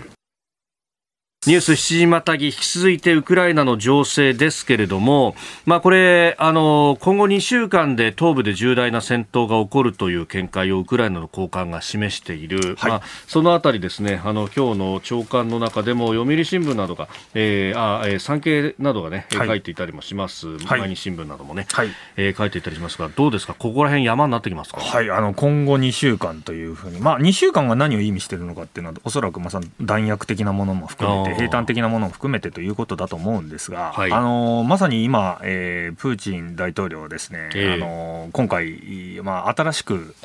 [1.46, 21.90] ニュース7時またぎ引き続いてウクライナの情勢ですけれども、まあ、これあの今後2週間で東部で重大な戦闘が起こるという見解をウクライナの高官が示している、はい、まあ、そのあたりですねあの今日の朝刊の中でも読売新聞などが、えーあえー、産経などがね、はい、書いていたりもします、はい、毎日新聞などもね、はい。
[22.16, 23.54] えー、書いていたりしますがどうですか？
[23.54, 40.16] ここら辺山になってきますか、はい、あの今後2週間というふうに、まあ、2週間が何を意味しているのかっていうのはおそらくまさに弾薬的なものも含めて平坦的なものも含めてということだと思うんですが、はい、あのまさに今、えー、プーチン大統領ですね、えー、あの今回、まあ、新しく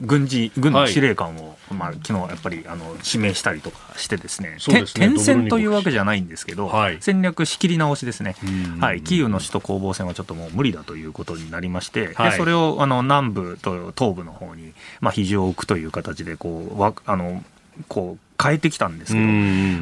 [0.00, 4.56] 軍事軍の司令官を、はい、まあ昨日やっぱりあの指名したりとかしてですね、ね。
[4.58, 8.36] 転戦というわけじゃないんですけど、はい、戦略仕切り直しですね、
[8.80, 17.42] はい、キーウの首都攻防戦はちょっともう無理だということになりまして、でそれをあの南部と東部の方にまあ比重を置くという形でこうわあの
[17.88, 19.18] こう変えてきたんですけ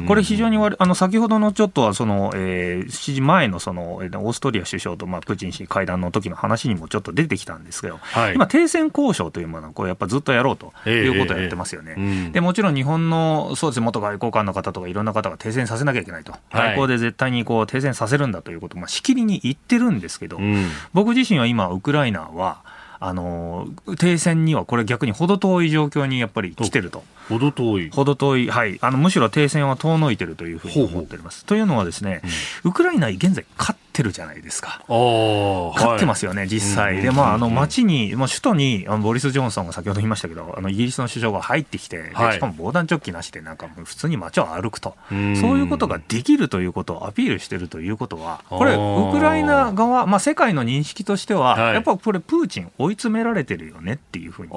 [0.01, 22.63] ど、これ、非常にあの先ほどのちょっとはその、えー、7時前のそのオーストリア首相と、まあ、プーチン氏会談の時の話にもちょっと出てきたんですけど、はい、今、停戦交渉というものをこうやっぱずっとやろうということをやってますよね、えーえー、でもちろん日本のそうです元外交官の方とかいろんな方が停戦させなきゃいけないと、外交で絶対にこう停戦させるんだということを、まあ、しきりに言ってるんですけど、うん、僕自身は今、ウクライナは、
[22.99, 23.67] あの
[23.99, 27.03] 停戦にはこれ逆に程遠い状況にやっぱり来てると。
[27.29, 27.89] 程遠い。
[27.89, 31.45] 程遠い、はい、あのむしろ停戦は遠のいてるというふうに思っております。
[31.45, 32.21] というのはですね、
[32.63, 34.83] うん、ウクライナ現在勝ってるじゃないですか。
[34.87, 37.01] 勝ってますよね、はい、実際。
[37.01, 45.19] で、まあ、あの街に、まあ、首都にあのボリス・ジョンソンが先ほど言いましたけど、あのイギリスの首相が入ってきて、はい、しかも防弾チョッキなしで、なんか普通に街を歩くと、そう
[45.57, 54.51] いうことができるということをアピールしてるということは、これ、ウクライナ側、まあ、世界の認識としては、はい、やっぱこれ、プーチン追い詰められてるよねっていうふうに。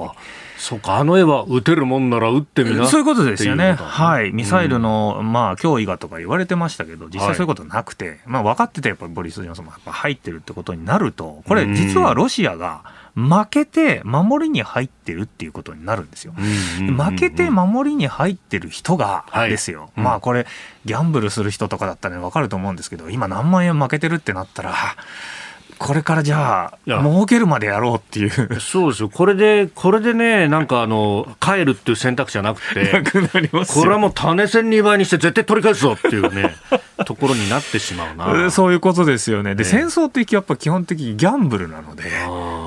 [0.57, 3.73] そうか、あの絵は撃てるもんなら撃ってみなそういうことですよね。
[3.73, 4.31] はい。
[4.31, 12.83] ミサイルの、まあ、脅威がとか言われてましたけど、実際そういうことなくて、まあ、分かってて、やっぱりボリリストにもやっぱ入ってるってことになると、これ実はロシアが
[13.15, 16.33] 負けて守りに入ってるっていうことになるんですよ。
[16.33, 19.81] 負けて守りに入ってる人がですよ。
[19.81, 20.45] はい、まあこれ、
[20.85, 24.75] ギャンブルする人とかだったらわかると思うんですけど、今何万円負けてるってなったら、
[25.79, 28.59] これからじゃあ、儲けるまでやろうっていう。
[28.59, 29.09] そうですよ。
[29.09, 36.53] これで、これでね、なんかあの、帰るっていう選択肢はなくて、なくなりますこれはもう種銭2倍にして絶対取り返すぞっていうね。
[37.05, 42.03] ところになってしまうなそういうことですよね、で、ね、戦争ってやっぱ基本的にギャンブルなので、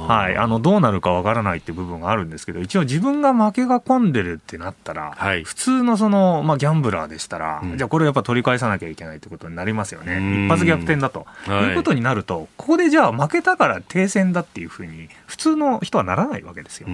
[0.07, 16.89] はい、あのどうなるかわからないっていう部分があるんですけど、一応、自分が負けが込んでるってなったら、はい、普通のその、まあ、ギャンブラーでしたら、うん、じゃあ、これやっぱ取り返さなきゃいけないってことになりますよね、一発逆転だと、はい、いうことになると、ここでじゃあ、負けたから停戦だっていうふうに、普通の人はならないわけですよ。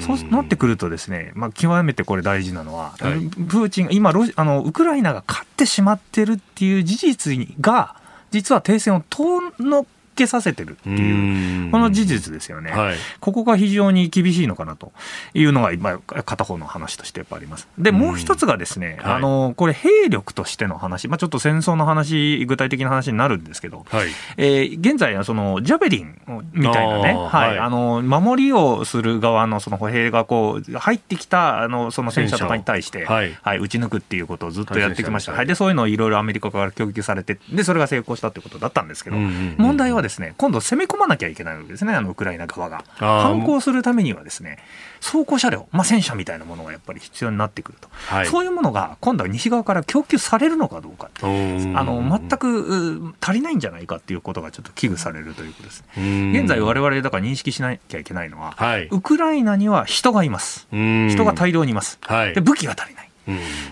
[0.00, 7.96] そうなってくるとですね、まあ、極めてこれ大事なのは、はい、プーチン、今ロあの、ウクライナが勝ってしまってるっていう事実が、
[8.30, 9.86] 実は停戦を遠の
[10.18, 14.92] けさせてるっていう、この事実ですよね、はい、ここが非常に厳しいのかなと
[15.34, 17.68] いうのが、今、片方の話としてやっぱあります。
[17.78, 26.20] で、もう一つがですね、はい、あのこれ、兵力としての話、まあ、ちょっと戦争の話、具体的な話になるんですけど、はい、えー、現在はそのジャベリン
[26.52, 27.58] みたいなね、はい。
[27.58, 40.07] あの守りをする側のその歩兵がこう入ってきたあのその戦車とかに対して、はい、はい、撃ち抜くっていうことをずっとやってきました、はい、でそういうのをいろいろアメリカから供給されて、でそれが成功したということだったんですけど、うんうんうん、問題はですね
[40.38, 42.84] 今度攻め込まなきゃいけないわけですねあのウクライナ側が。
[42.98, 44.58] 反攻するためにはですね
[45.00, 63.07] 装甲車両、まあ、戦車みたいなものがやっぱり必要になってくると、はい、そういうものが今度は西側から供給されるのかどうかあの全く足りないんじゃないかっていうことがちょっと危惧されるということです、現在我々だから認識しなきゃいけないのは、はい、ウクライナには人がいます人が大量にいます、はい、で武器が足りない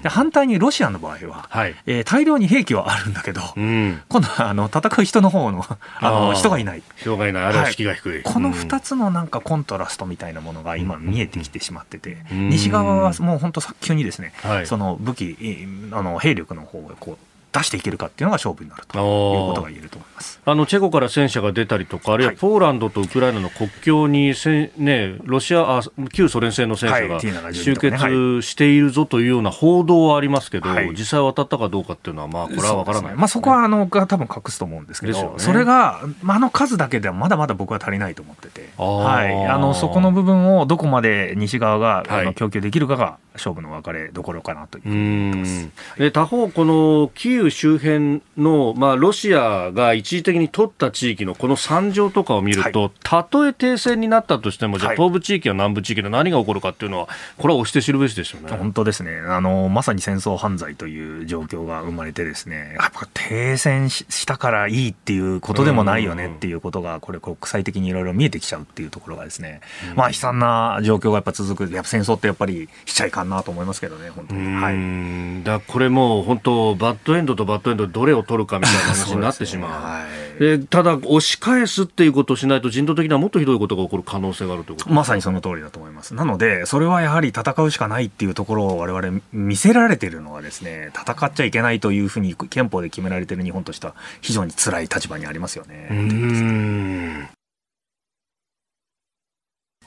[0.03, 5.65] で反対にロシアの場合は、はい、えー、大量に兵器はあるんだけど、うん、今度はあの戦う人の方の
[6.01, 6.83] あの人がいない。
[6.97, 17.19] 人がいない、あるいは士気が低い、はい、この2つのなんかコントラストみたいなものが今見えてきてしまってて、西側はもう本当早急にですね、はい、その武器、あの兵力の方をこう
[17.57, 20.41] 出していけるかっていうのが勝負になるということが言えると思います。
[20.45, 45.99] あのチェコから戦車が出たりとか、あるいはポーランドとウクライナの国境にせ、ね、ロシアあ旧ソ連製の戦車が集結しているぞというような報道はありますけど、はい、実際渡ったかどうかっていうのは、まあ、これは分からない、ね、まあ、そこはあのが多分隠すと思うんですけど、ね、それが、まあ、あの数だけではまだまだ僕は足りないと思ってて、はい、あのそこの部分をどこまで西側が、あの供給できるかが勝負の分かれどころかなというふうに思ってます。
[45.99, 58.51] で他方このキーウ周辺の、まあ、ロシアが一時的に取った地域のこの惨状とかを見ると、はい、たとえ停戦になったとしても、じゃあ、東部地域や南部地域で何が起こるかっていうのは、これは押して知るべしですよね。
[58.53, 59.17] 本当ですね。
[59.19, 69.61] あの、まさに戦争犯罪という状況が生まれて、ですねやっぱ停戦したからいいっていうことでもないよねっていうことが、これ、国際的にいろいろ見えてきちゃうっていうところが、ですね、
[69.95, 74.55] まあ、悲惨な状況がやっぱ続く、やっぱ戦争ってやっぱりしちゃいかんなと思いますけどね、本当に。
[74.57, 80.05] はい、だこれもう本当、バッドエンドとバッドエンド、どれを取るかみたいな話になって しま
[80.39, 80.41] う。
[80.41, 86.15] で、ただ、押し返すっていうことをしないと、人道的にはもっとひどいことが起こる可能性があるということまさにその通りだと思います。
[86.15, 97.31] なので、それはやはり戦うしかないっていうところを我々見せられているのはですね、戦っちゃいけないというふうに憲法で決められている日本としては、非常に辛い立場にありますよね。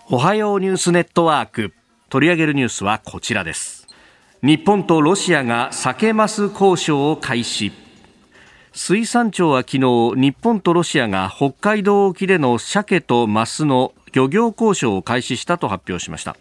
[0.10, 1.74] おはようニュースネットワーク。
[2.10, 3.79] 取り上げるニュースはこちらです。
[4.42, 7.74] 日本とロシアが酒マス交渉を開始。
[8.72, 16.38] 水産庁は昨日日本とロシアが北海道沖での鮭とマスの漁業交渉を開始したと発表しました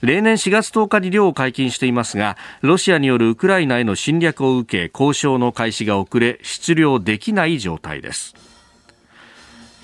[0.00, 8.34] 例年4月10日に漁を解禁していますがロシアによるウクライナへの侵略を受け交渉の開始が遅れ出漁できない状態です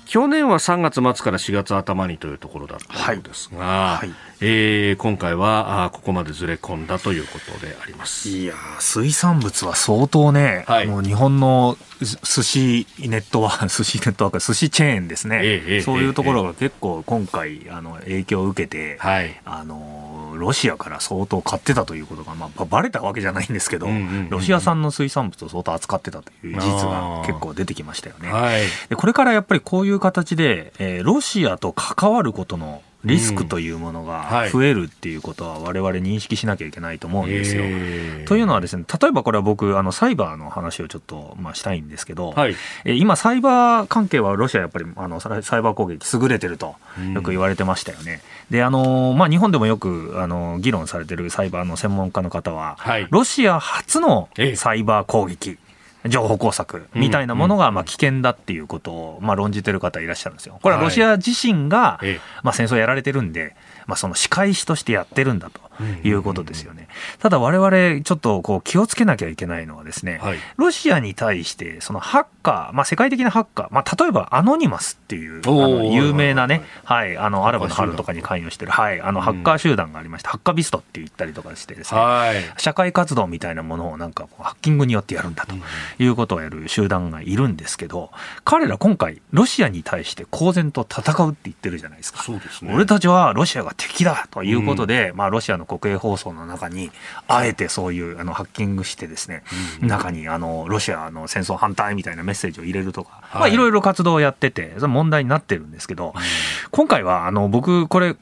[0.05, 4.07] 去年は3月末から4月頭にというところだったようですが、はい。
[4.07, 8.29] はい、えー、今回はあここまでずれ込んだということであります。
[8.29, 20.04] いや水産物は相当ね、はい、もう日本の寿司ネットワーク、 寿司ネットワーク、寿司チェーンですね、えー、そういうところが結構今回、あの影響を受けて、はい、あの
[20.35, 23.87] ロシアから相当買ってたということが、まあ、ばれたわけじゃないんですけど、
[24.29, 28.29] ロシア産の水産物を相当扱ってたという事実が結構出てきましたよね。
[28.29, 37.63] はい、でこれからやっぱりこういう形で、えー、ロシアと関わることのリスクというものが増えるっていうことは我々認識しなきゃいけないと思うんですよ。
[38.27, 46.75] というのはですね例えばこれは僕あのサイバーの話をちょっと、まあ、したいんですけど、はい、え今サイバー関係はロシアやっぱりあのサイバー攻撃優れてると
[47.13, 48.21] よく言われてましたよね。
[48.49, 55.57] であのまあ、日本でもよくあの議論されてるサイバーの専門家の方は、はい、ロシア初のサイバー攻撃
[56.07, 60.59] 情報工作みたいなものがまあ危険だっていうことをまあ論じてる方いらっしゃるんですよ。
[60.61, 61.99] これはロシア自身が
[62.43, 63.55] まあ戦争やられてるんで、
[63.87, 65.59] まあ、その仕返しとしてやってるんだと
[66.03, 66.87] いうことですよね。
[67.19, 85.55] ただ我々ちょっとこう気をつけなきゃいけないのはですね、はい、ロシアに対してそのハッカー、まあ、世界的なハッカー、まあ、例えばアノニマスっていうあの有名なね、はい、あのアラブの春とかに関与してる、はい、あのハッカー集団がありまして、ハッカビストって言ったりとかしてですね、はい、社会活動みたいなものをなんかハッキングによってやるんだと
[85.99, 88.11] いうことをやる集団がいるんですけど、
[88.43, 92.23] 彼ら今回ロシアに対して公然と戦うって言ってるじゃないですか。
[92.23, 96.91] そうですね、俺たちはロシアが敵だということで、うん、まあ、ロシアの国営放送の中に、
[97.27, 99.43] あえてそういうあのハッキングしてですね、
[99.81, 103.39] うん、中にあのロシアの戦争反対みたいなメッセージを入れるとか、はい。
[103.39, 106.21] まあ、いろいろ活動をやってて、その問題になってるんですけど、うん、
[106.71, 108.15] 今回はあの僕、これ、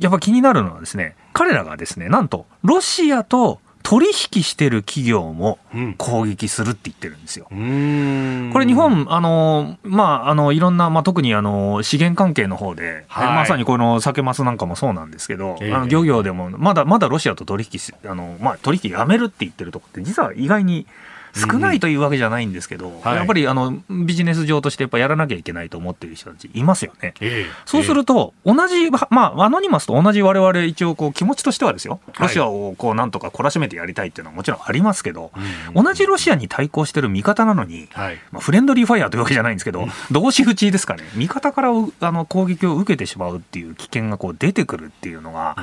[0.00, 5.58] やっぱ気になるのはですね、彼らがですね、なんと、ロシアと取引してる企業も
[5.96, 7.48] 攻撃するって言ってるんですよ。
[7.50, 20.86] うん、これ日本、あの、まあ、あの、いろんな、まあ、特にあの、資源関係の方で、はい、まさにこの酒マスなんかもそうなんですけど、えー、あの漁業でも、まだ、まだロシアと取引あの、まあ、取引やめるって言ってるとこって、実は意外に
[21.34, 27.14] 少ないというわけじゃないんですけど、うんはい、やっぱりあのビジネス上としてやっぱやらなきゃいけないと思っている人たちいますよね。
[27.20, 35.30] えー、そうすると、同じ、まあ、アノニマスと同じ我々一応こう気持ちとしてはですよ、ロシアをこうなんとか懲らしめてやりたいっていうのはもちろんありますけど、
[35.74, 41.70] 同じロシアに対抗してる味方なのに、はい、まあ、フレンドリーファイヤーというわけじゃないんですけど、同士討ちですかね、味方から
[42.00, 45.56] あの攻撃を受けてしまうっていう危険がこう出てくるっていうのが、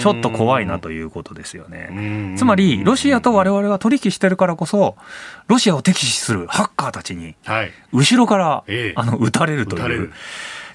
[0.00, 2.34] ちょっと怖いなということですよね。
[2.36, 4.96] つまり、ロシアと我々が取引してるからこそ、
[5.46, 7.34] ロシアを敵視するハッカーたちに、
[7.92, 8.64] 後ろから、
[8.96, 10.12] あの撃たれるという。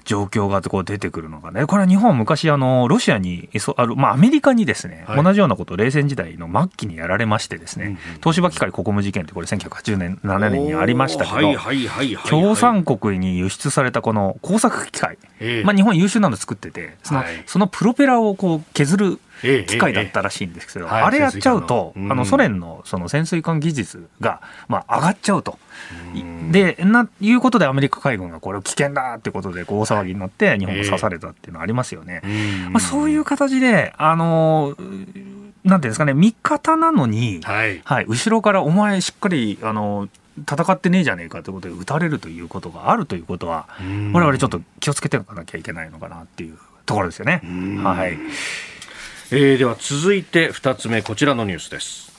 [0.04, 11.54] 状況がこう出てくるのがね、これは日本は昔あの、ロシアに、あまあ、アメリカにですね、はい、同じようなことを冷戦時代の末期にやられましてですね、東芝機械国務事件ってこれ1980年、7年にありましたけど、
[12.28, 15.18] 共産国に輸出されたこの工作機械、
[15.64, 25.58] まあ、日本優秀なの作ってて、その,、そのプロペラをこう削る機械だったらしいんですけど、あれやっちゃうと、あのソ連のその潜水艦技術がまあ上がっちゃうと。
[26.50, 32.22] でないうことでアメリカ海軍がこれ危険だってことで大騒ぎになって日本が刺されたっていうのはありますよね。
[32.70, 34.76] まあ、そういう形であの
[35.64, 43.68] なんていうんですかね味方なのに、はい、はい、後ろからお前しっかりあの戦ってねえじゃねえかということで撃たれるということがあるということは
[44.12, 47.42] 我々ちょっと気をつけておかなきゃいけないのかなっていうところですよね。
[47.82, 48.18] はい。
[49.32, 52.10] えー、では続いて2つ目こちらのニュースです。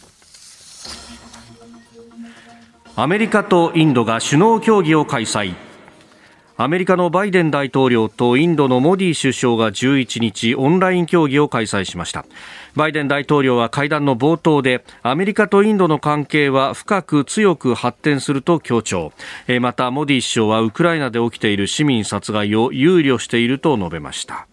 [2.96, 5.54] アメリカとインドが首脳協議を開催。
[6.56, 12.26] アメリカのバイデン大統領とインドのモディ首相が11日オンライン協議を開催しました。
[12.76, 19.12] バイデン大統領は会談の冒頭でアメリカとインドの関係は深く強く発展すると強調。
[19.60, 24.48] またモディ首相はウクライナで起きている市民殺害を憂慮していると述べました。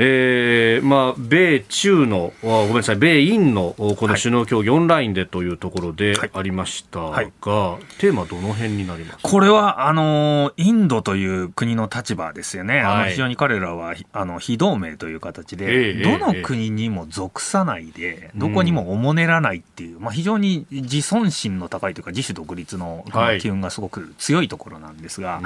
[0.00, 7.24] えーまあ、米中の、ごめんなさい、米印のこの首脳協議、はい、オンラインでというところでありましたが、はい。
[7.24, 23.04] はい、テーマ、どの辺になりますこれはあのインドという国の立場ですよね、あの非常に彼らはあの非同盟という形で、えー、どの国にも属さないで、どこにもおもねらないっていう、まあ、非常に自尊心の高いというか、自主独立の
[23.40, 25.42] 機運がすごく強いところなんですが、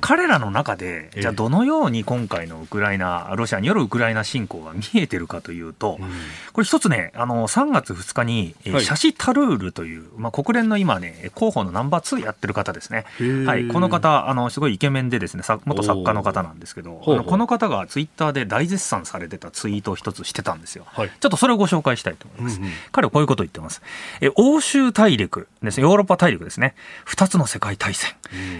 [0.00, 6.08] 彼らの中で、じゃあ、どのように今回のウクライナ、ロシアによるウクライナ侵攻が見えてるかというと、うん、
[6.52, 13.06] これ一つね、あの、3月2日に、はい、シャシ・タルールという、まあ、国連の今ね、候補のナンバー2やってる方ですね。
[13.46, 20.84] はい、この方、あの、すごいイケメンでですね、元作家の方なんですけど、あのこの方がツイッターで大絶賛されてたツイートを一つしてたんですよ。
[20.86, 22.58] はい、ちょっとそれをご紹介したいと思います。
[22.58, 23.80] うんうん、彼はこういうことを言ってます。
[24.20, 26.74] え、欧州大陸ですね、ヨーロッパ大陸ですね、
[27.06, 28.12] 2つの世界大戦、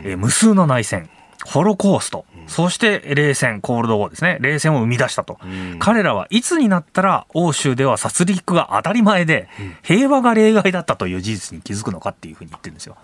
[0.05, 1.11] え無数の内戦、
[1.47, 4.39] ホロコースト、そして冷戦、コールドウォーですね。
[4.41, 5.39] 冷戦を生み出したと。
[5.43, 9.49] うん、彼らはいつになったら欧州では殺戮が当たり前で、
[9.82, 12.97] 平和が例外だったという事実に気づくのかっていうふうに言ってるんですよ。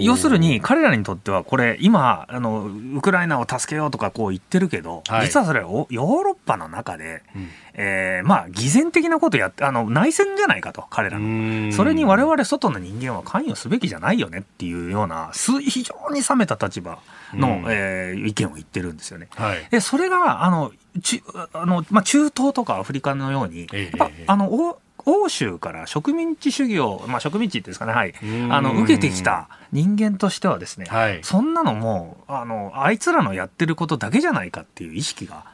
[0.00, 11.72] 要するに彼らにとってはこれ今あのウクライナを助けようとかこう言ってるけど、はい、実はそれはヨーロッパの中で、うん、えー、まあ偽善的なことやってあの内戦じゃないかと彼らの。
[11.72, 16.98] それに我々外の人間は関与すべきじゃないよねっていうような非常に冷めた立場
[17.32, 19.28] の、うん、えー、意見を言ってるんですよね。
[19.34, 20.72] はい、でそれがあの
[21.02, 21.22] ち
[21.52, 28.14] あの、まあ、中東とかアフリカのように、やっぱ、あの欧州から植民地主義を、まあ、植民地ですかね、はい、
[28.50, 35.44] あの受けてきた人間としてはですね、はい、そんなのもうあのあいつらのやってることだけじゃないかっていう意識が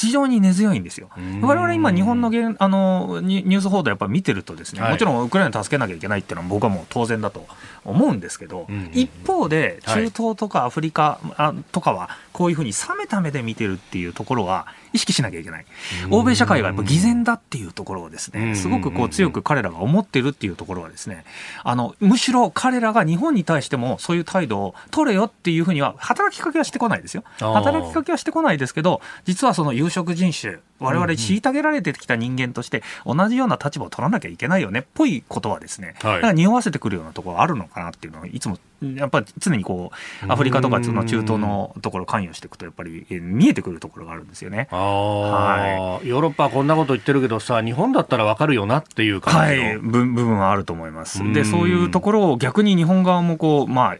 [0.00, 1.10] 非常に根強いんですよ。
[1.42, 2.28] 我々今、日本の
[2.58, 7.46] あのニュース報道やっぱ見てるとですね、もちろんウクライナ助けなきゃいけないっていうのは僕はもう当然だと
[7.84, 11.20] 思うんですけど、一方で中東とかアフリカ
[11.72, 15.66] とかはこういうふうに冷めた目で見てるっていうところは意識しなきゃいけない。
[16.10, 21.24] 欧米社会がやっぱ偽善だっていうところをですね、すごくこう強く彼らが思ってるっていうところはですね、
[21.64, 27.24] あの、むしろ彼らが日本に対してもそういう態度を取れよっていうふうには働きかけはしてこないですよ。
[27.38, 38.58] 働きかけはしてこないですけど、実はその有色人種、我々虐げられてきた人間として同じような立場を取らなきゃいけないよねっぽいことはですね、はい、だから匂わせてくるようなところあるのかなっていうのをいつも
[38.96, 39.92] やっぱり常にこ
[40.26, 44.68] うアフリカとかその中東のところ関与していくとやっぱり見えてくるところがあるんですよね。
[44.70, 51.22] はい、ヨーロッパはこんなこと言ってるけどさ日本だったらわかるよなっていう感じの、はい、部分はあると思います。
[51.32, 53.96] でそういうところを逆に日本側もこうまあ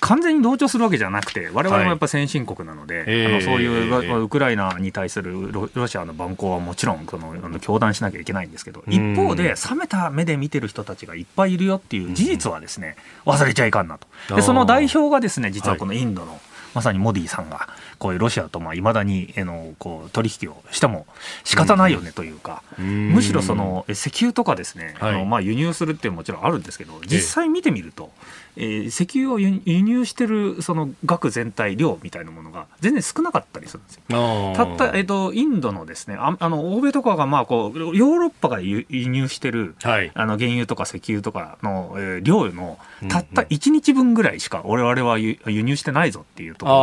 [0.00, 14.06] 完全に同調するわけじゃなくて我々もやっぱ先進国なので、はい、あのそういうウクライナに対するロシアの蛮行はもちろんその教団しなきゃいけないんですけど一方で冷めた目で見てる人たちがいっぱいいるよっていう事実はですね忘れちゃいかんなと。
[14.34, 16.40] でその代表がですね実はこのインドの、
[16.74, 17.68] まさにモディさんが
[17.98, 21.06] こういうロシアといまだにえのこう取引をしても
[21.44, 28.10] 仕方ないよねというか、むしろその石油とかですね、あのまあ輸入するっていうのももちろんあるんですけど実際見てみると、
[28.43, 34.52] えー、石油を輸入してるその額全体量みたいなものが全然少なかったりするんですよ。
[34.56, 42.78] たった、えーと、インドのですねああの欧米とかがまあこうヨーロッパが輸入してる、はい、あの原油とか石油とかの、えー、量の
[43.08, 46.78] たった1日分ぐらいしか我々は輸入してないぞっていうところ、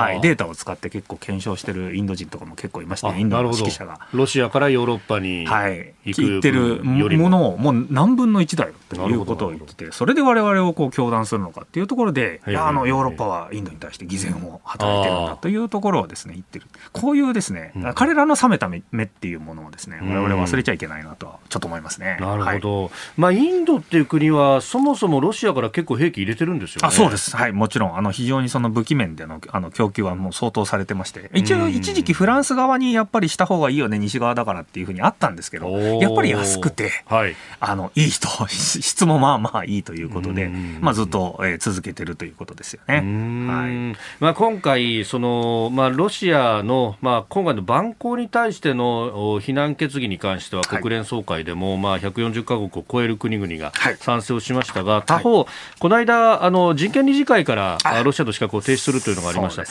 [0.00, 4.00] はい、データを使って結構検証してるインド人とかも結構いましてねインドの指揮者が。
[4.12, 7.26] ロシアからヨーロッパに行く、ってるも。
[7.28, 22.16] のをもう何分の1だよということを言っててそれで我々をこう教団するのかっていうところで、あのヨーロッパはインドに対して偽善を働いてるんだというところをですね言ってるこういうですね、うん、彼らの冷めた目っていうものをですね我々忘れちゃいけないなとはちょっと思いますね。
[22.20, 27.36] なるほど、はい、まあインドっていう国はそもそもロシアから結構兵器入れてるんですよ、ね、あそうです。
[27.36, 27.96] はいもちろん。
[27.96, 31.30] あの非常にその武器面でのあの供給はもう相当されてまして。
[31.34, 40.48] 一応一時期フランス側にやっぱりした方がいいよね西側だからっていうふうにあったんですけどやっぱり安くて、はい、あのいい人質もまあまあいいということで、
[40.80, 42.94] まあ、ずっと、えー、続けてるということですよね。
[42.96, 43.00] は
[43.68, 43.96] い。
[44.18, 55.46] まあ、今回その、まあ、ロシアの、まあ、今回の蛮行に対しての非難決議に関しては国連総会でも、はい、まあ、140か国を超える国々が賛成をしましたが、はい、他方、はい、
[55.78, 59.68] この間あの人権理事会からロシアの資格を停止するというのがありました、ね、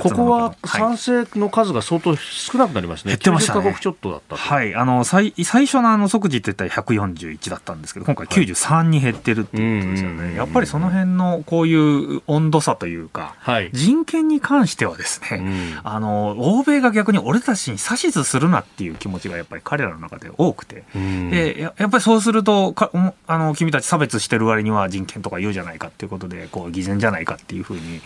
[0.00, 4.74] ここは賛成の数が相当少なくなりましたね、減ってましたねカ国ちょっとだったはい。
[4.74, 22.90] あの最最初のあの即時って言ったら141だったんですけど、今回93に減ってるっていうことですよね、やっぱりその辺のこういう温度差というか、はい、人権に関してはですね、うん、あの欧米が逆に俺たちに指図するなっていう気持ちがやっぱり彼らの中で多くて、うん、でやっぱりそうするとか
[23.26, 28.00] あの君たち差別してる割には人権とか言うじゃないかっていうことでこう偽善じゃないかっていうふうに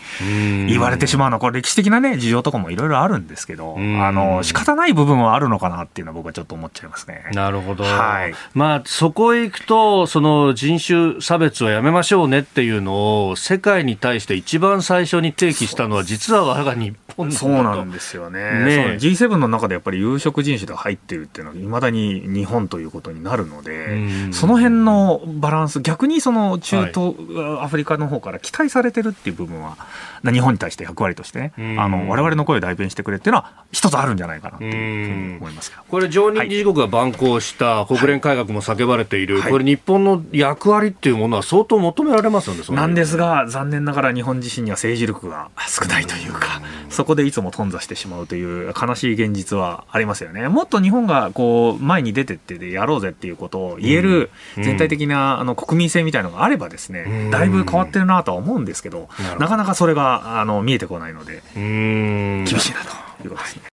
[0.69, 1.33] 言われてしまうの。
[1.33, 7.25] はこれ歴史的なね事情とかもいろいろあるんですけど、あの仕方ない部分はあるのかなっていうのは僕はちょっと思っちゃいますね。
[7.33, 18.39] なるほど、はい、まあそこへ行くとその人種差別はやめましょうねっていうのを世界に対して一番最初に提起したのは実は我が日本そうなんですよね。
[18.39, 29.77] ね G7 の中でやっぱり有色人種で入ってるっていうのはいまだに日本ということになるのでその辺のバランス逆にその中東、はい、アフリカの方から期待されてるっていう部分は
[30.23, 46.61] 日本に対して役割としてねあの我々の声を代弁してくれっていうのは一つあるんじゃないかなっていう思いますこれ常任理事国が蛮行した国連改革も叫ばれている、はい、これ日本の役割っていうものは相当求められますよねなんですが残念ながら日本自身には政治力が少ないというか
[47.03, 62.79] そこでいつも頓挫してしまうという悲しい現実はありますよねもっと日本がこう前に出てってでやろうぜっていうことを言える全体的なあの国民性みたいなのがあればですねだいぶ変わってるなとは思うんですけどなかなかそれがあの見えてこないので厳しいな
[63.19, 63.63] ということですね。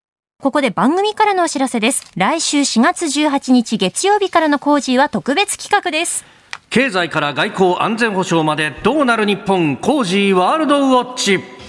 [0.42, 2.10] ここで番組からのお知らせです。
[2.16, 6.24] 来週4月18日月曜日からの工事は特別企画です。
[6.70, 11.59] 経済から外交安全保障までどうなる日本工事ワールドウォッチ。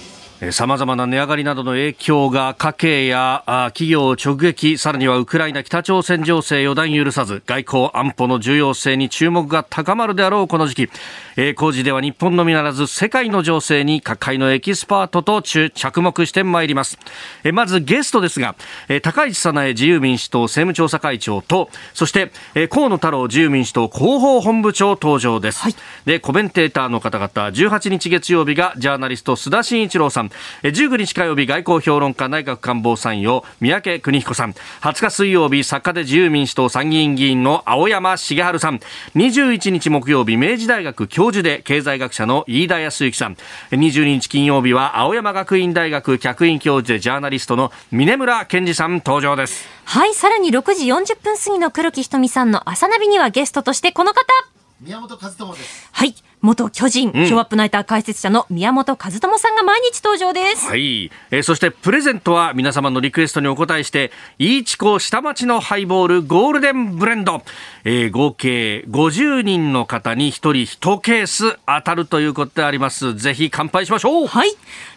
[0.50, 10.90] さまざまな値上がりなどの影響が家計や企業を直撃さらにはウクライナ北朝鮮情勢予断許さず外交安保の重要性に注目が高まるであろうこの時期、
[11.36, 16.98] えー、工事では日本のみならず世界の情勢に各界のエキスパートと着目してまいります、
[17.44, 18.56] えー、まずゲストですが、
[18.88, 25.74] えー、高市早苗自由民主党政務調査会長とそして、えー、河野太郎自由民主党広報本部長登場です、はい、
[26.04, 30.31] でコメンテーターの方々18日月曜日がジャーナリスト須田慎一郎さん
[30.62, 34.54] 19日火曜日外交評論家内閣官房参与三宅邦彦さん。
[34.80, 38.80] 20日水曜日作家で自由民主党参議院議員の青山茂春さん。
[39.14, 43.36] 21日木曜日明治大学教授で経済学者の飯田康之さん。
[43.70, 49.68] 22日金曜日は青山学院大学客員教授でジャーナリストの峰村健二さん登場です。
[49.84, 54.51] はい、さらに6時40分過ぎの黒木ひとみさんの朝ナビにはゲストとしてこの方。
[54.82, 55.88] 宮本和智です。
[55.92, 60.66] はい、元巨人、ショーアップナイター解説者の宮本和智さんが毎日登場です。
[60.66, 64.10] はい、えーそしてプレゼントは皆様のリクエストにお答えして
[64.40, 67.42] イーチコ下町のハイボールゴールデンブレンド、
[67.84, 74.50] えー合計50人の方に1人1ケース当たるということでありますぜひ乾杯しましょうはい。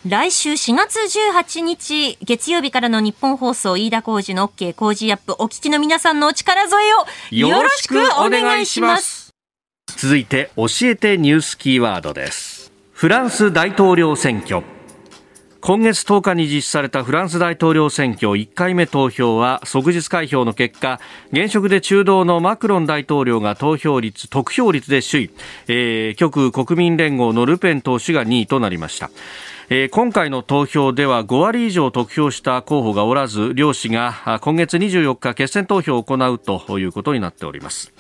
[0.08, 6.94] 来週4月18日、月曜日からの日本放送飯田浩二の OK 工事アップお聞きの皆さんのお力添え
[7.44, 9.25] をよろしくお願いします。
[10.06, 12.72] 続いて教えてニュースキーワードです。
[12.92, 14.62] フランス大統領選挙。
[15.62, 21.00] 今月10日に実施されたフランス大統領選挙1回目投票は即日開票の結果
[21.32, 25.30] 現職で中道のマクロン大統領が投票率得票率で首位、
[25.70, 29.10] えー極右国民連合のルペン党首が2位となりました。
[29.70, 37.92] えー今回の投票では5割以上得票した候補がおらず両氏が今月24日決選投票を行うということになっております。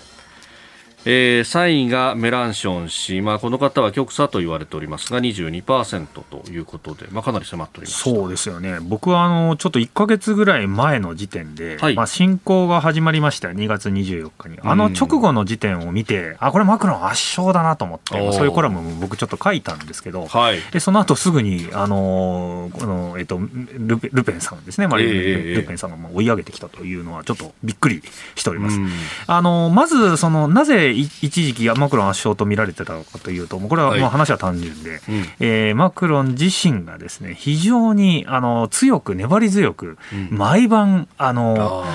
[1.05, 7.99] えー3位がメランション氏、まあ、この方は極左と言われておりますが22%ということで、まあ、かなり迫っております。
[8.01, 11.95] そうですよね、僕はあのちょっと1か月ぐらい前の時点で、はい。
[11.95, 20.59] まあ、侵攻が始まりました、2月24日に、あの直後の時点を見て、あこれ、マクロン圧勝だなと思って、そういうコラムも僕、ちょっと書いたんですけど、はい。
[20.71, 23.39] でその後すぐに、あのーこのえっと
[23.77, 28.01] ルペルペンさんですね、ルペンさんが追い上げてきたというのは、ちょっとびっくり
[28.35, 28.77] しております。
[28.77, 28.89] うん。
[29.27, 33.99] あのまずその、なぜい一時期、マクロン圧勝と見られてたのかというと、もうこれははい。
[33.99, 35.25] もう話は単純で、うん。
[35.39, 40.37] えーマクロン自身がですね非常にあの強く、粘り強く、うん。
[40.37, 41.87] 毎晩あの、あ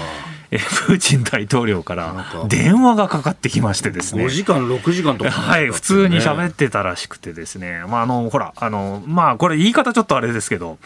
[0.50, 2.44] えープーチン大統領からか。
[2.48, 4.26] 電話がかかってきましてですーね。
[4.26, 10.78] 5時間、6時間とか、はい、普通に喋ってたらしくてですね、まあ、あの、ほら、あの、まあ、これ言い方ちょっとあれですけど、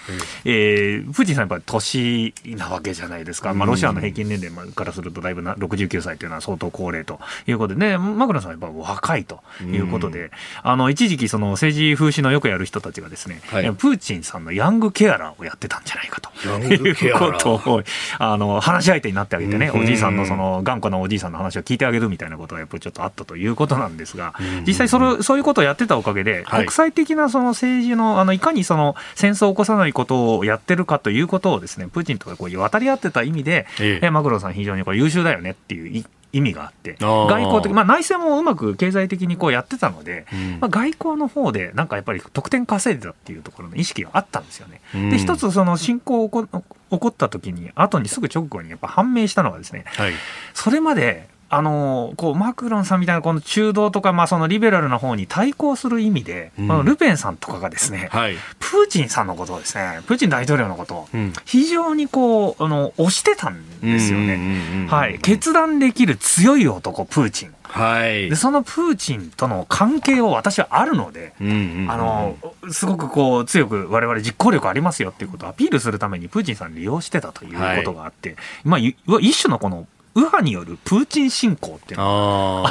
[0.45, 3.55] えープーチンさんやっぱり年なわけじゃないですか。
[3.55, 10.31] まあ、ロシアの平均年齢からするとだいぶな69歳というのは相当高齢ということで、ね、マクロンさんはやっぱ若いということで、
[10.63, 13.65] あの、一時期その政治風刺のよくやる人たちがですね、はい。
[13.75, 16.31] プーチンさんのヤングケアラーをやってたんじゃないかと。
[16.45, 17.83] いうことを、
[18.19, 24.35] あの、話し相手になってあげてね、うんおじいさんのその、頑固なおじいさんの話を聞いてあげるみたいなことがやっぱりちょっとあったということなんですが、
[24.67, 26.61] 実際それ、そういうことをやってたおかげで、はい。
[26.61, 34.07] 国際的なその政治の、あの、いかにその、戦争を起こさないことをやってるかということをですね、プーチンとかこう渡り合ってた意味で、ええ。
[34.07, 36.05] えマクロンさん非常にこれ優秀だよねっていうい
[36.35, 40.61] 意味があって、外交的、まあ内政もうまく経済的にこうやってたので、うん。
[40.61, 44.81] まあ、外交の方でなんかやっぱり得点稼いでたっていうところの意識があったんですよね。
[44.95, 45.11] うん。
[45.11, 46.47] で、一つその侵攻起こ
[46.91, 50.13] 起こった時に、後にすぐ直後にやっぱ判明したのがですね、はい、
[50.55, 56.69] それまで、あのこうマクロンさんみたいなこの中道とか、まあ、そのリベラルな方に対抗する意味で、うん。
[56.69, 61.33] このルペンさんとかがですね、はい、プーチンさんのことをですね、プーチン大統領のことをうん。
[61.45, 64.37] 非常にこう、あの、推してたんですよね。
[64.37, 65.19] ねはい。
[65.21, 67.55] 決断できる強い男、プーチン。
[67.63, 68.31] はい。
[68.31, 72.37] で、そのプーチンとの関係を私はあるので、うんうんうんあの、
[72.71, 82.11] すごくこう、強く我々実行力ありますよっていうことをアピールするためにプーチンさん利用してたということがあって、まあ、い一種のこの、右派によるプーチン侵攻っていうのが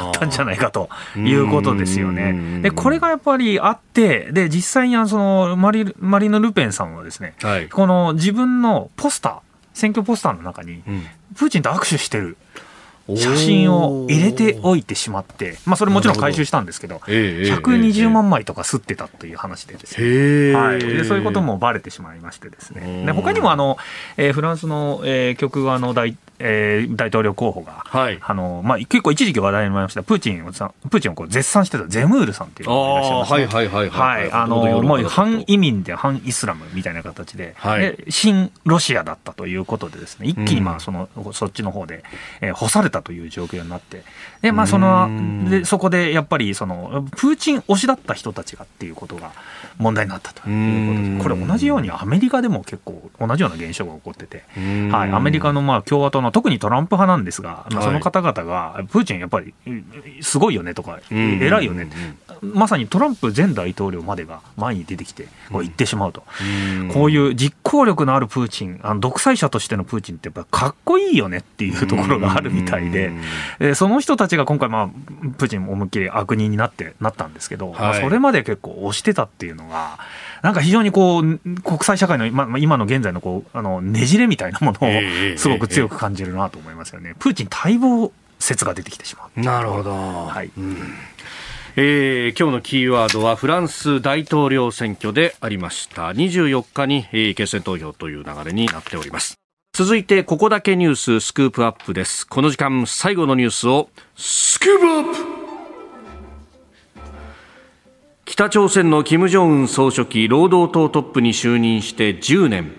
[0.00, 2.62] ああったんじゃないかということですようんね。
[2.62, 9.40] で、これがやっぱりあって、で、実際にその、マリ、マリーヌ・ルペンさんはですね、はい、この自分のポスター、
[9.74, 11.02] 選挙ポスターの中に、うん。
[11.36, 12.36] プーチンと握手してる
[13.08, 20.06] 写真を入れておいてしまって、まあ、それもちろん回収したんですけど、ええええ120万枚とか吸ってたという話でですね。
[20.06, 23.06] へえ、はい、でそういうこともバレてしまいましてですうんね。
[23.06, 23.76] で他にもあの、
[24.16, 28.18] えーフランスの、えー極右の大,、えー大統領候補が、はい。
[28.20, 30.02] あのまあ、結構一時期話題になりました。
[30.02, 33.44] プーチンをさプーチンをこう絶賛してたゼムールさんっていうのがいらっしゃいました、ね。
[33.44, 34.22] あーはいはいはいはい。
[34.22, 37.80] はい、あのもう反移民で反イスラムみたいな形で、はい。
[37.80, 40.76] で新ロシアだったということでですね一気にまうん。
[40.78, 42.04] あその、そっちの方で、
[42.40, 44.04] えー干されたという状況になって。
[44.42, 45.48] で、まあ、そのうん。
[45.48, 49.32] でそこでやっぱりそのプーチン推しだった人たちがっていうことが
[49.78, 51.36] 問題になったということで。
[51.36, 54.42] これ同じようにアメリカでも結構同じような現象が起こってて。
[54.90, 59.54] はい、アメリカのまあ共和党のの特にトランプ派なんですが、まあ、その方々が、プーチンやっぱり
[60.20, 61.88] すごいよねとか、偉いよね、
[62.42, 66.24] まさにトランプ前大統領までが前に出てきて、こう言ってしまうと、
[66.92, 73.12] こういう実行力のあるプーチン、あの独裁者としてのプーチンって、やっぱかっこいいよねっていうところがあるみたいで、
[73.60, 74.88] えその人たちが今回、まあ、
[75.36, 79.98] プーチン思いっきり悪人になってなったんですけど、はい、まあ、それまで結構押してたっていうのが、
[80.42, 87.14] なんか非常にこう国際社会の、まあ、今の現在のこうあのねじれみたいなものをすごく強く感じるなと思いますよね。
[87.18, 89.40] プーチン待望説が出てきてしまう。
[89.40, 89.92] なるほど。
[89.92, 90.50] はい。
[90.56, 90.76] うん
[91.76, 99.34] えー、今日のキーワードはフランス大統領選挙でありました24日に、えー、決選投票という流れになっております
[99.72, 105.33] 続いてここだけニューススクープアップですこの時間最後のニュースをスクープアップ
[108.34, 112.72] 北朝鮮の金正恩総書記労働党トップに就任して10年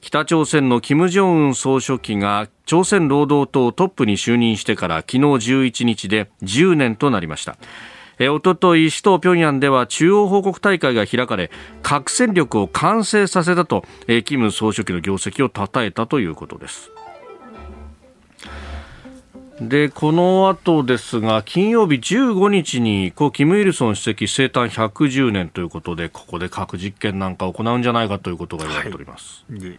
[0.00, 7.58] 北朝鮮の金正恩総書記が朝鮮労働党トップに就任してから昨日11日で10年となりました。
[8.18, 11.50] えおととい首都平壌では中央報告大会が開かれ
[11.82, 16.90] 核戦力を完成させたとえ金総書記の業績を称えたということです。
[19.60, 29.44] でこの後ですが金曜日15日に故キム・イルソン主席生誕110年ということでここで核実験なんか行うんじゃないかということが言われております。
[29.50, 29.78] はい。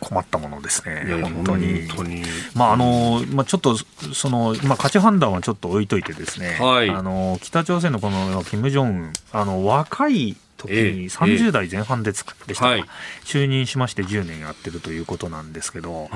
[0.00, 1.88] 困ったものですね、本当に。
[1.88, 2.22] 当に。
[2.54, 3.76] まああのまあ、ちょっと
[4.12, 10.36] その、まあ、価値判断はちょっと置いといて、ですね、はい、あの北朝鮮のこのキム・ジョンウン、あの若い
[10.68, 12.86] 時に30代前半でつでしたが、
[13.24, 16.08] 就任しまして10年やってるということなんですけど、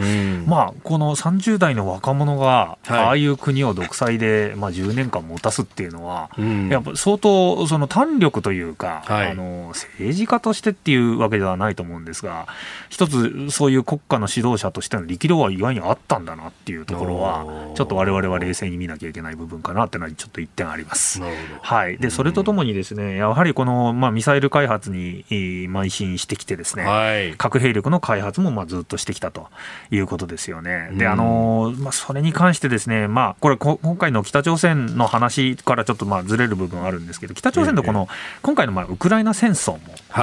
[0.46, 6.30] まあ、この30代の若者が、ああいう国を独裁で、まあ、10年間持たすっていうのは、
[6.70, 12.46] やっぱ相当、その胆力というか、あの、政治家としてっていうわけではないと思うんですが、
[12.88, 17.44] 一つ、そういう国家の指導者としての力量は意外にあったんだなっていうところは、
[17.74, 21.20] ちょっとわれわれは冷静に見なきゃいけない部分かなっていうのは、ちょっと一点あります。
[21.62, 21.98] はい。
[21.98, 29.48] で、それとともにですね、やはりこの、まあ、ミサイル開発に邁進してきてですね、はい、核兵力の開発もまあずっとしてきたと
[29.90, 30.90] いうことですよね。
[30.92, 38.08] で、あのまあ、それに関してですね、まあ、これ今回の北朝鮮の話からちょっとまあずれる部分あるんですけど、北朝鮮のこの、
[38.42, 39.78] 今回のまあウクライナ戦争も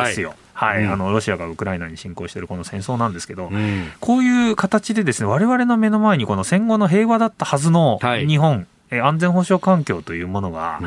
[0.06, 0.30] ですよ。
[0.30, 0.38] はい。
[0.56, 10.80] はい、うん、あのロシアがウクライナに侵攻しているこの戦争なんですけど、うん、こういう形でですね我々の目の前にこの戦後の平和だったはずの日本、はい安全保障環境というものが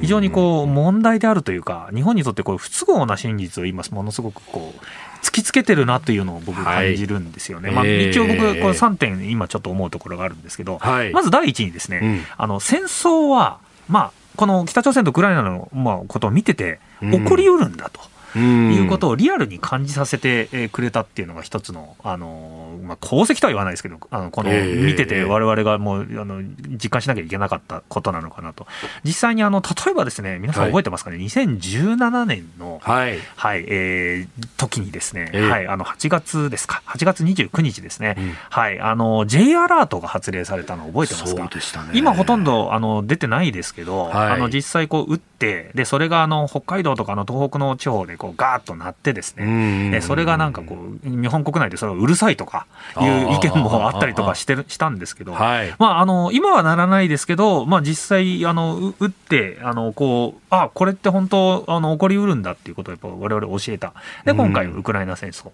[0.00, 4.86] 非常にこう問題であるというか、日本にとってこう不都合な真実を今、ものすごくこう
[5.24, 7.68] 突きつけてるなというのを僕、感じるんですよね。
[7.68, 18.00] はい、まあ、一応僕、この3点、今ちょっと思うところがあるんですけど、はい、まず第一にですね、うん、あの戦争は、まあ、この北朝鮮とウクライナの、まあ、ことを見てて、起こりうるんだと。
[18.38, 28.66] いうことをリアルに感じさせてくれたっていうのが一つの、あのまあ、功績とは言わないですけど、あのこの見てて、われわれがもうあの実感しなきゃいけなかったことなのかなと、
[29.04, 52.66] 実際にあの例えばですね、皆さん覚えてますかね、はい、2017年の、はい、はい、えー、時にですね、はい、あの8月ですか、8月29日ですね、うん、はい、あの J アラートが発令されたの覚えてますか、ね、今、ほとんどあの出てないですけど、はい、あの実際こう、撃って、でそれがあの北海道とかの東北の地方でこうガーッとなってですね、えそれがなんかこう日本国内でそれをうるさいとか
[53.00, 63.92] いう意見もあったりとかしてるしたんですけど、はい、まああの今はならないですけど、まあ実際あの打ってあのこうあこれって本当あの起こりうるんだっていうことをやっぱ我々教えた。
[64.24, 65.50] で今回ウクライナ戦争、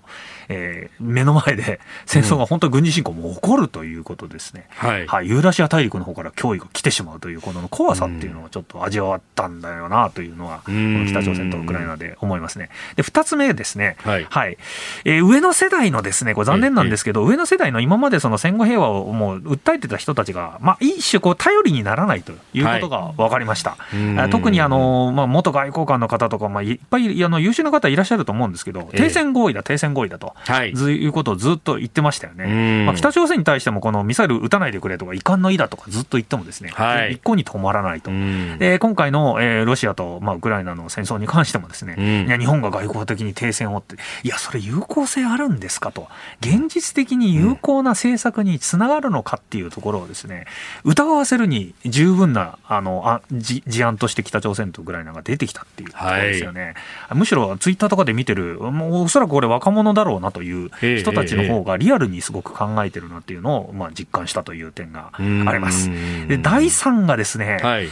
[0.48, 4.66] えー、目の前で戦争が本当軍事侵攻も起こるということですね。
[4.70, 12.61] はい、はい、ユーラシア大陸の方から脅威が来てしまうというこの怖さっていうのをちょっと味わったんだよなというのは、この北朝鮮とウクライナで思いますね。
[12.96, 14.26] で2つ目ですね、はい。
[14.28, 14.58] はい。
[15.04, 23.76] えー、上の世代のですね、これ残念なんですけど、上の世代の今までその戦後平和をもう訴えてた人たちが、まあ、一種こう頼りにならないということが分かりました。
[24.16, 32.84] はい、特にあの、まあ、元外交官の方とか、まあ、いっぱいあの優秀な方いらっしゃると思うんですけど、停戦合意だ、停戦合意だと、はい、いうことをずっと言ってましたよね。
[32.86, 38.10] まあ、北朝鮮に対しても、このミサイル撃たないでくれとか、遺憾の意だとかずっと言ってもですね、はい、一向に止まらないと。
[38.58, 46.08] で今回の、えー、ロシアと、まあ、ウクライナの戦争に関してもですね、いや日本が外交的に停戦をって、いや、それ有効性あるんですかと、
[46.40, 50.46] 現実的に有効な政策につながるのかっていうところをですね、
[50.82, 56.74] 疑わせるに十分なあのあ事案として北朝鮮とウクライナが出てきたっていうところですよね。
[57.08, 65.90] はい、むしろツイッターとかで見てる、もうおそらくこれ若者だろうなという人たちの方がリアルにすごく考えてるなっていうのを、まあ、実感したという点があります。
[66.26, 67.88] で第3がですね、はい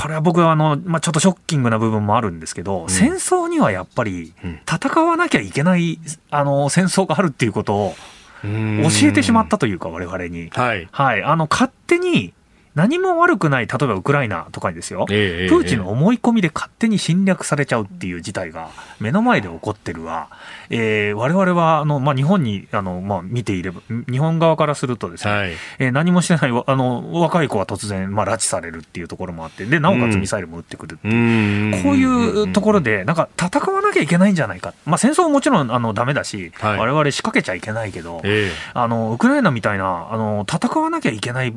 [0.00, 4.32] これは僕はあの、まあ、ちょっとショッキングな部分もあるんですけど、うん、戦争にはやっぱり
[4.64, 5.98] 戦わなきゃいけない
[6.30, 7.94] あの戦争があるっていうことを
[8.42, 10.50] 教えてしまったというか、我々に。
[10.50, 10.88] はい。
[10.92, 11.22] はい。
[11.24, 12.32] あの、勝手に、
[12.74, 20.28] 何も悪くない、例えばウクライナとかにですよ、えー、プーチンの思い込みで勝手に侵略されちゃうっていう事態が目の前で起こってるわ、
[20.70, 41.54] えー、我々はあのまあ日本にあのまあ見ていれば、日本側からするとですね、はい、えー、何もしてないあの若い子は突然、まあ、拉致されるっていうところもあって、でなおかつミサイルも撃ってくるっていう、うこういうところで、なんか戦わなきゃいけないんじゃないか、まあ、戦争はもちろんあのダメだし、われわれ仕掛けちゃいけないけど、えー、あのウクライナみたいなあの戦わなきゃいけない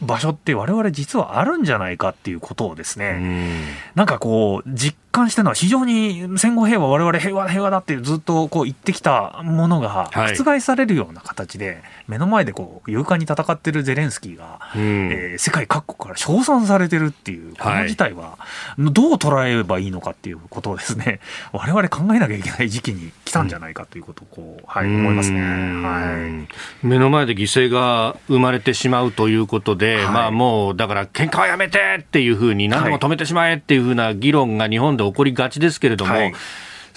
[0.00, 18.38] 場所って我々実はあるんじゃないかっていうことをですね、なんかこう実感してるのは非常に戦後平和我々平和平和だってずっとこう言ってきたものが覆されるような形で、目の前でこう勇敢に戦ってるゼレンスキーが、うえー、世界各国から称賛されてるっていうこの事態は
[18.78, 21.20] どう捉えればいいのかっていうことをですね
[21.52, 26.46] 我々考えなきゃいけない時期に来たんじゃないかということをこう、はい、思いますね、は
[26.82, 36.32] い、目の前で犠牲が生まれてしまうということで、はい、まあもうだから喧嘩はやめてっていうふうに何でも止めてしまえっていうふうな議論が日本で起こりがちですけれども、はい。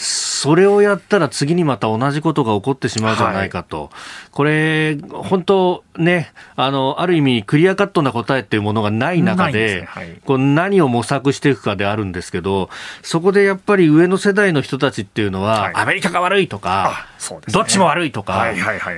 [0.02, 3.90] それをやったら次にまた同じことが起こってしまうじゃないかと、はい、
[4.32, 9.88] これ、本当ね、あの、ある意味クリアカットな答えっていうものがない中で、ね。
[9.88, 12.72] はい、こう何を模索していくかであるんですけど、
[13.04, 18.48] そこでやっぱり上の世代の人たちっていうのは、はい、アメリカが悪いとか、ね、どっちも悪いとか、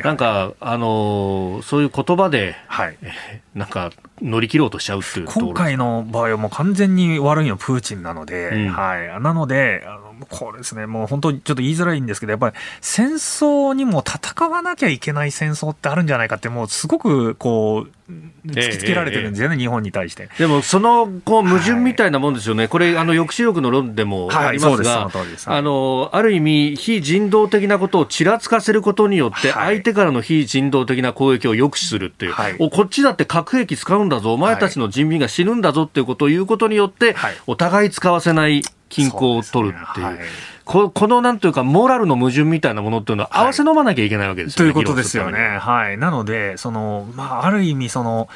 [0.03, 2.97] なんか、あの、そういう言葉で、はい、
[3.53, 3.91] なんか
[4.21, 9.85] 乗り切ろうとしちゃうっていう今回の場合はもう完全に悪いのはプーチンなので、うん、はい、なので、
[10.25, 18.02] これですね、もう本当にちょっと言いづらいんですけど、やっぱり戦争にも戦わなきゃいけない戦争ってあるんじゃないかって、もうすごくこう、
[18.45, 20.29] 突きつけられてるんですよね、えええ、日本に対して。
[20.37, 37.15] でも、そのこう矛盾みたいなもんですよね、はい、これ、あの抑止力の論でもありますが、はい、あのある意味、非人道的なことをちらつかせることによって、相手からの非人道的な攻撃を抑止するっていう、はい、おこっちだって核兵器使うんだぞ、お前たちの人民が死ぬんだぞっていうことを言うことによって、
[37.47, 40.19] お互い使わせない均衡を取るっていう。
[40.65, 44.73] ここのなんというか、モラルの矛盾みたいなものっていうのは、合わせ飲まなきゃいけないわけですよね。
[44.73, 45.57] ということですよね。
[45.59, 45.97] はい。
[45.97, 48.29] なので、その、まあ、ある意味、その、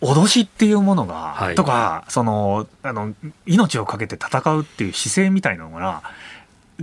[0.00, 3.14] 脅しっていうものが、はい、とか、その、あの、
[3.46, 6.02] 命をかけて戦うっていう姿勢みたいなのが、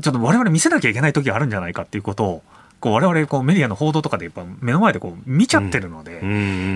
[0.01, 2.43] ちょっと我々見せなきゃいけない時があるんじゃないかっていうことを、
[2.83, 6.19] こう我々こうメディアの報道とかでやっぱ目の前でこう見ちゃってるので、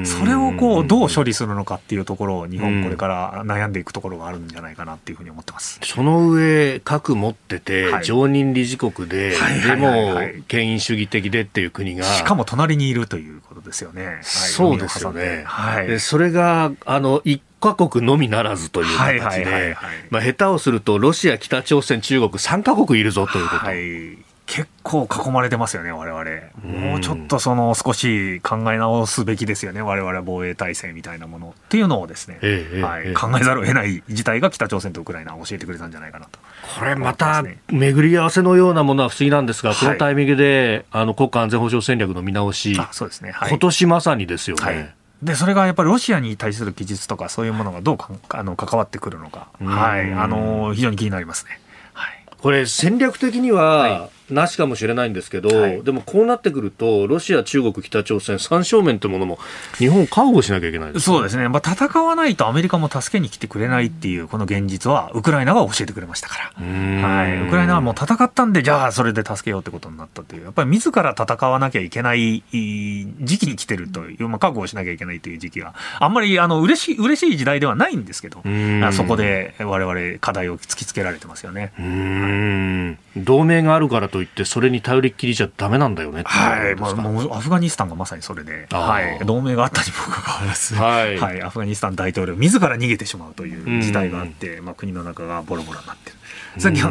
[0.06, 5.82] それをこうどう処理するのかっていうところを日本これから悩んでいくところがあるんじゃないかなっていうふうに思ってます。
[5.84, 9.32] その上核持ってて、常任理事国で、
[9.66, 14.06] でも権威主義的でっていう国がしかも隣にいるということですよね。
[14.06, 15.44] はい、そうですよね。
[15.46, 16.00] はい。
[16.00, 19.76] それがあの一カ国のみならずという形で、
[20.10, 23.66] まあ、下手をするとロシア、北朝鮮、中国3カ国いるぞということ。
[23.66, 26.90] はい結構囲まれてますよね、我々。
[26.90, 36.40] もうちょっとその少し考え直すべきですよね、我々防衛体制みたいなものっていうのをですね、ええはい、え、考えざるを得ない事態が北朝鮮とウクライナを教えてくれたんじゃないかなと。
[36.80, 44.64] これまた巡り合わせのようなものは不思議なんですが、このタイミングで、あの国家安全保障戦略の見直し、そうですね、はい、今年まさにですよね。
[44.64, 44.94] はい。
[45.24, 51.60] でそれがやっぱりロシアに対する記述とかそういうものがどうかあの関わってくるのか、はい、あの非常に気になりますね。
[51.94, 59.40] はい、これ戦略的には、はいなしかもしれないんですけど、はい、でもこうなってくると、ロシア、中国、北朝鮮、三正面というものも、
[59.78, 78.44] 日本、覚悟しなきゃいけない、ね、そうですね、まあ、戦わないとアメリカも助けに来てくれないっていう、この現実は、ウクライナが教えてくれましたから、はい、ウクライナはもう戦ったんで、じゃあ、それで助けようってことになったという、やっぱり自ら戦わなきゃいけない時期に来てるという、まあ、覚悟をしなきゃいけないという時期が、あんまりあの嬉しい嬉しい時代ではないんですけど、
[78.92, 81.72] そこでわれわれ課題を突きつけられてますよね。
[81.78, 96.18] はい、同盟があるからといって、それに頼頼りっきりじゃだめなんだよねはい、まあ、もうアフガニスタンがまさにそれで、はい、同盟があったにもかかわらず、はい、はい、アフガニスタン大統領自ら逃げてしまうという事態があって、まあ、国の中がボロボロになってる。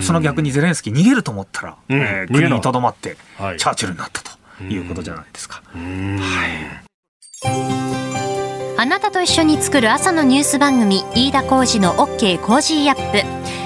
[0.02, 5.60] その逆にゼレンスキー逃げると思ったら、うん、えー、国にとどまって、はい、チャーチルになったということじゃないですか。
[5.74, 6.86] はい。
[8.78, 13.65] あなたと一緒に作る朝のニュース番組飯田浩司の OK コージーアップ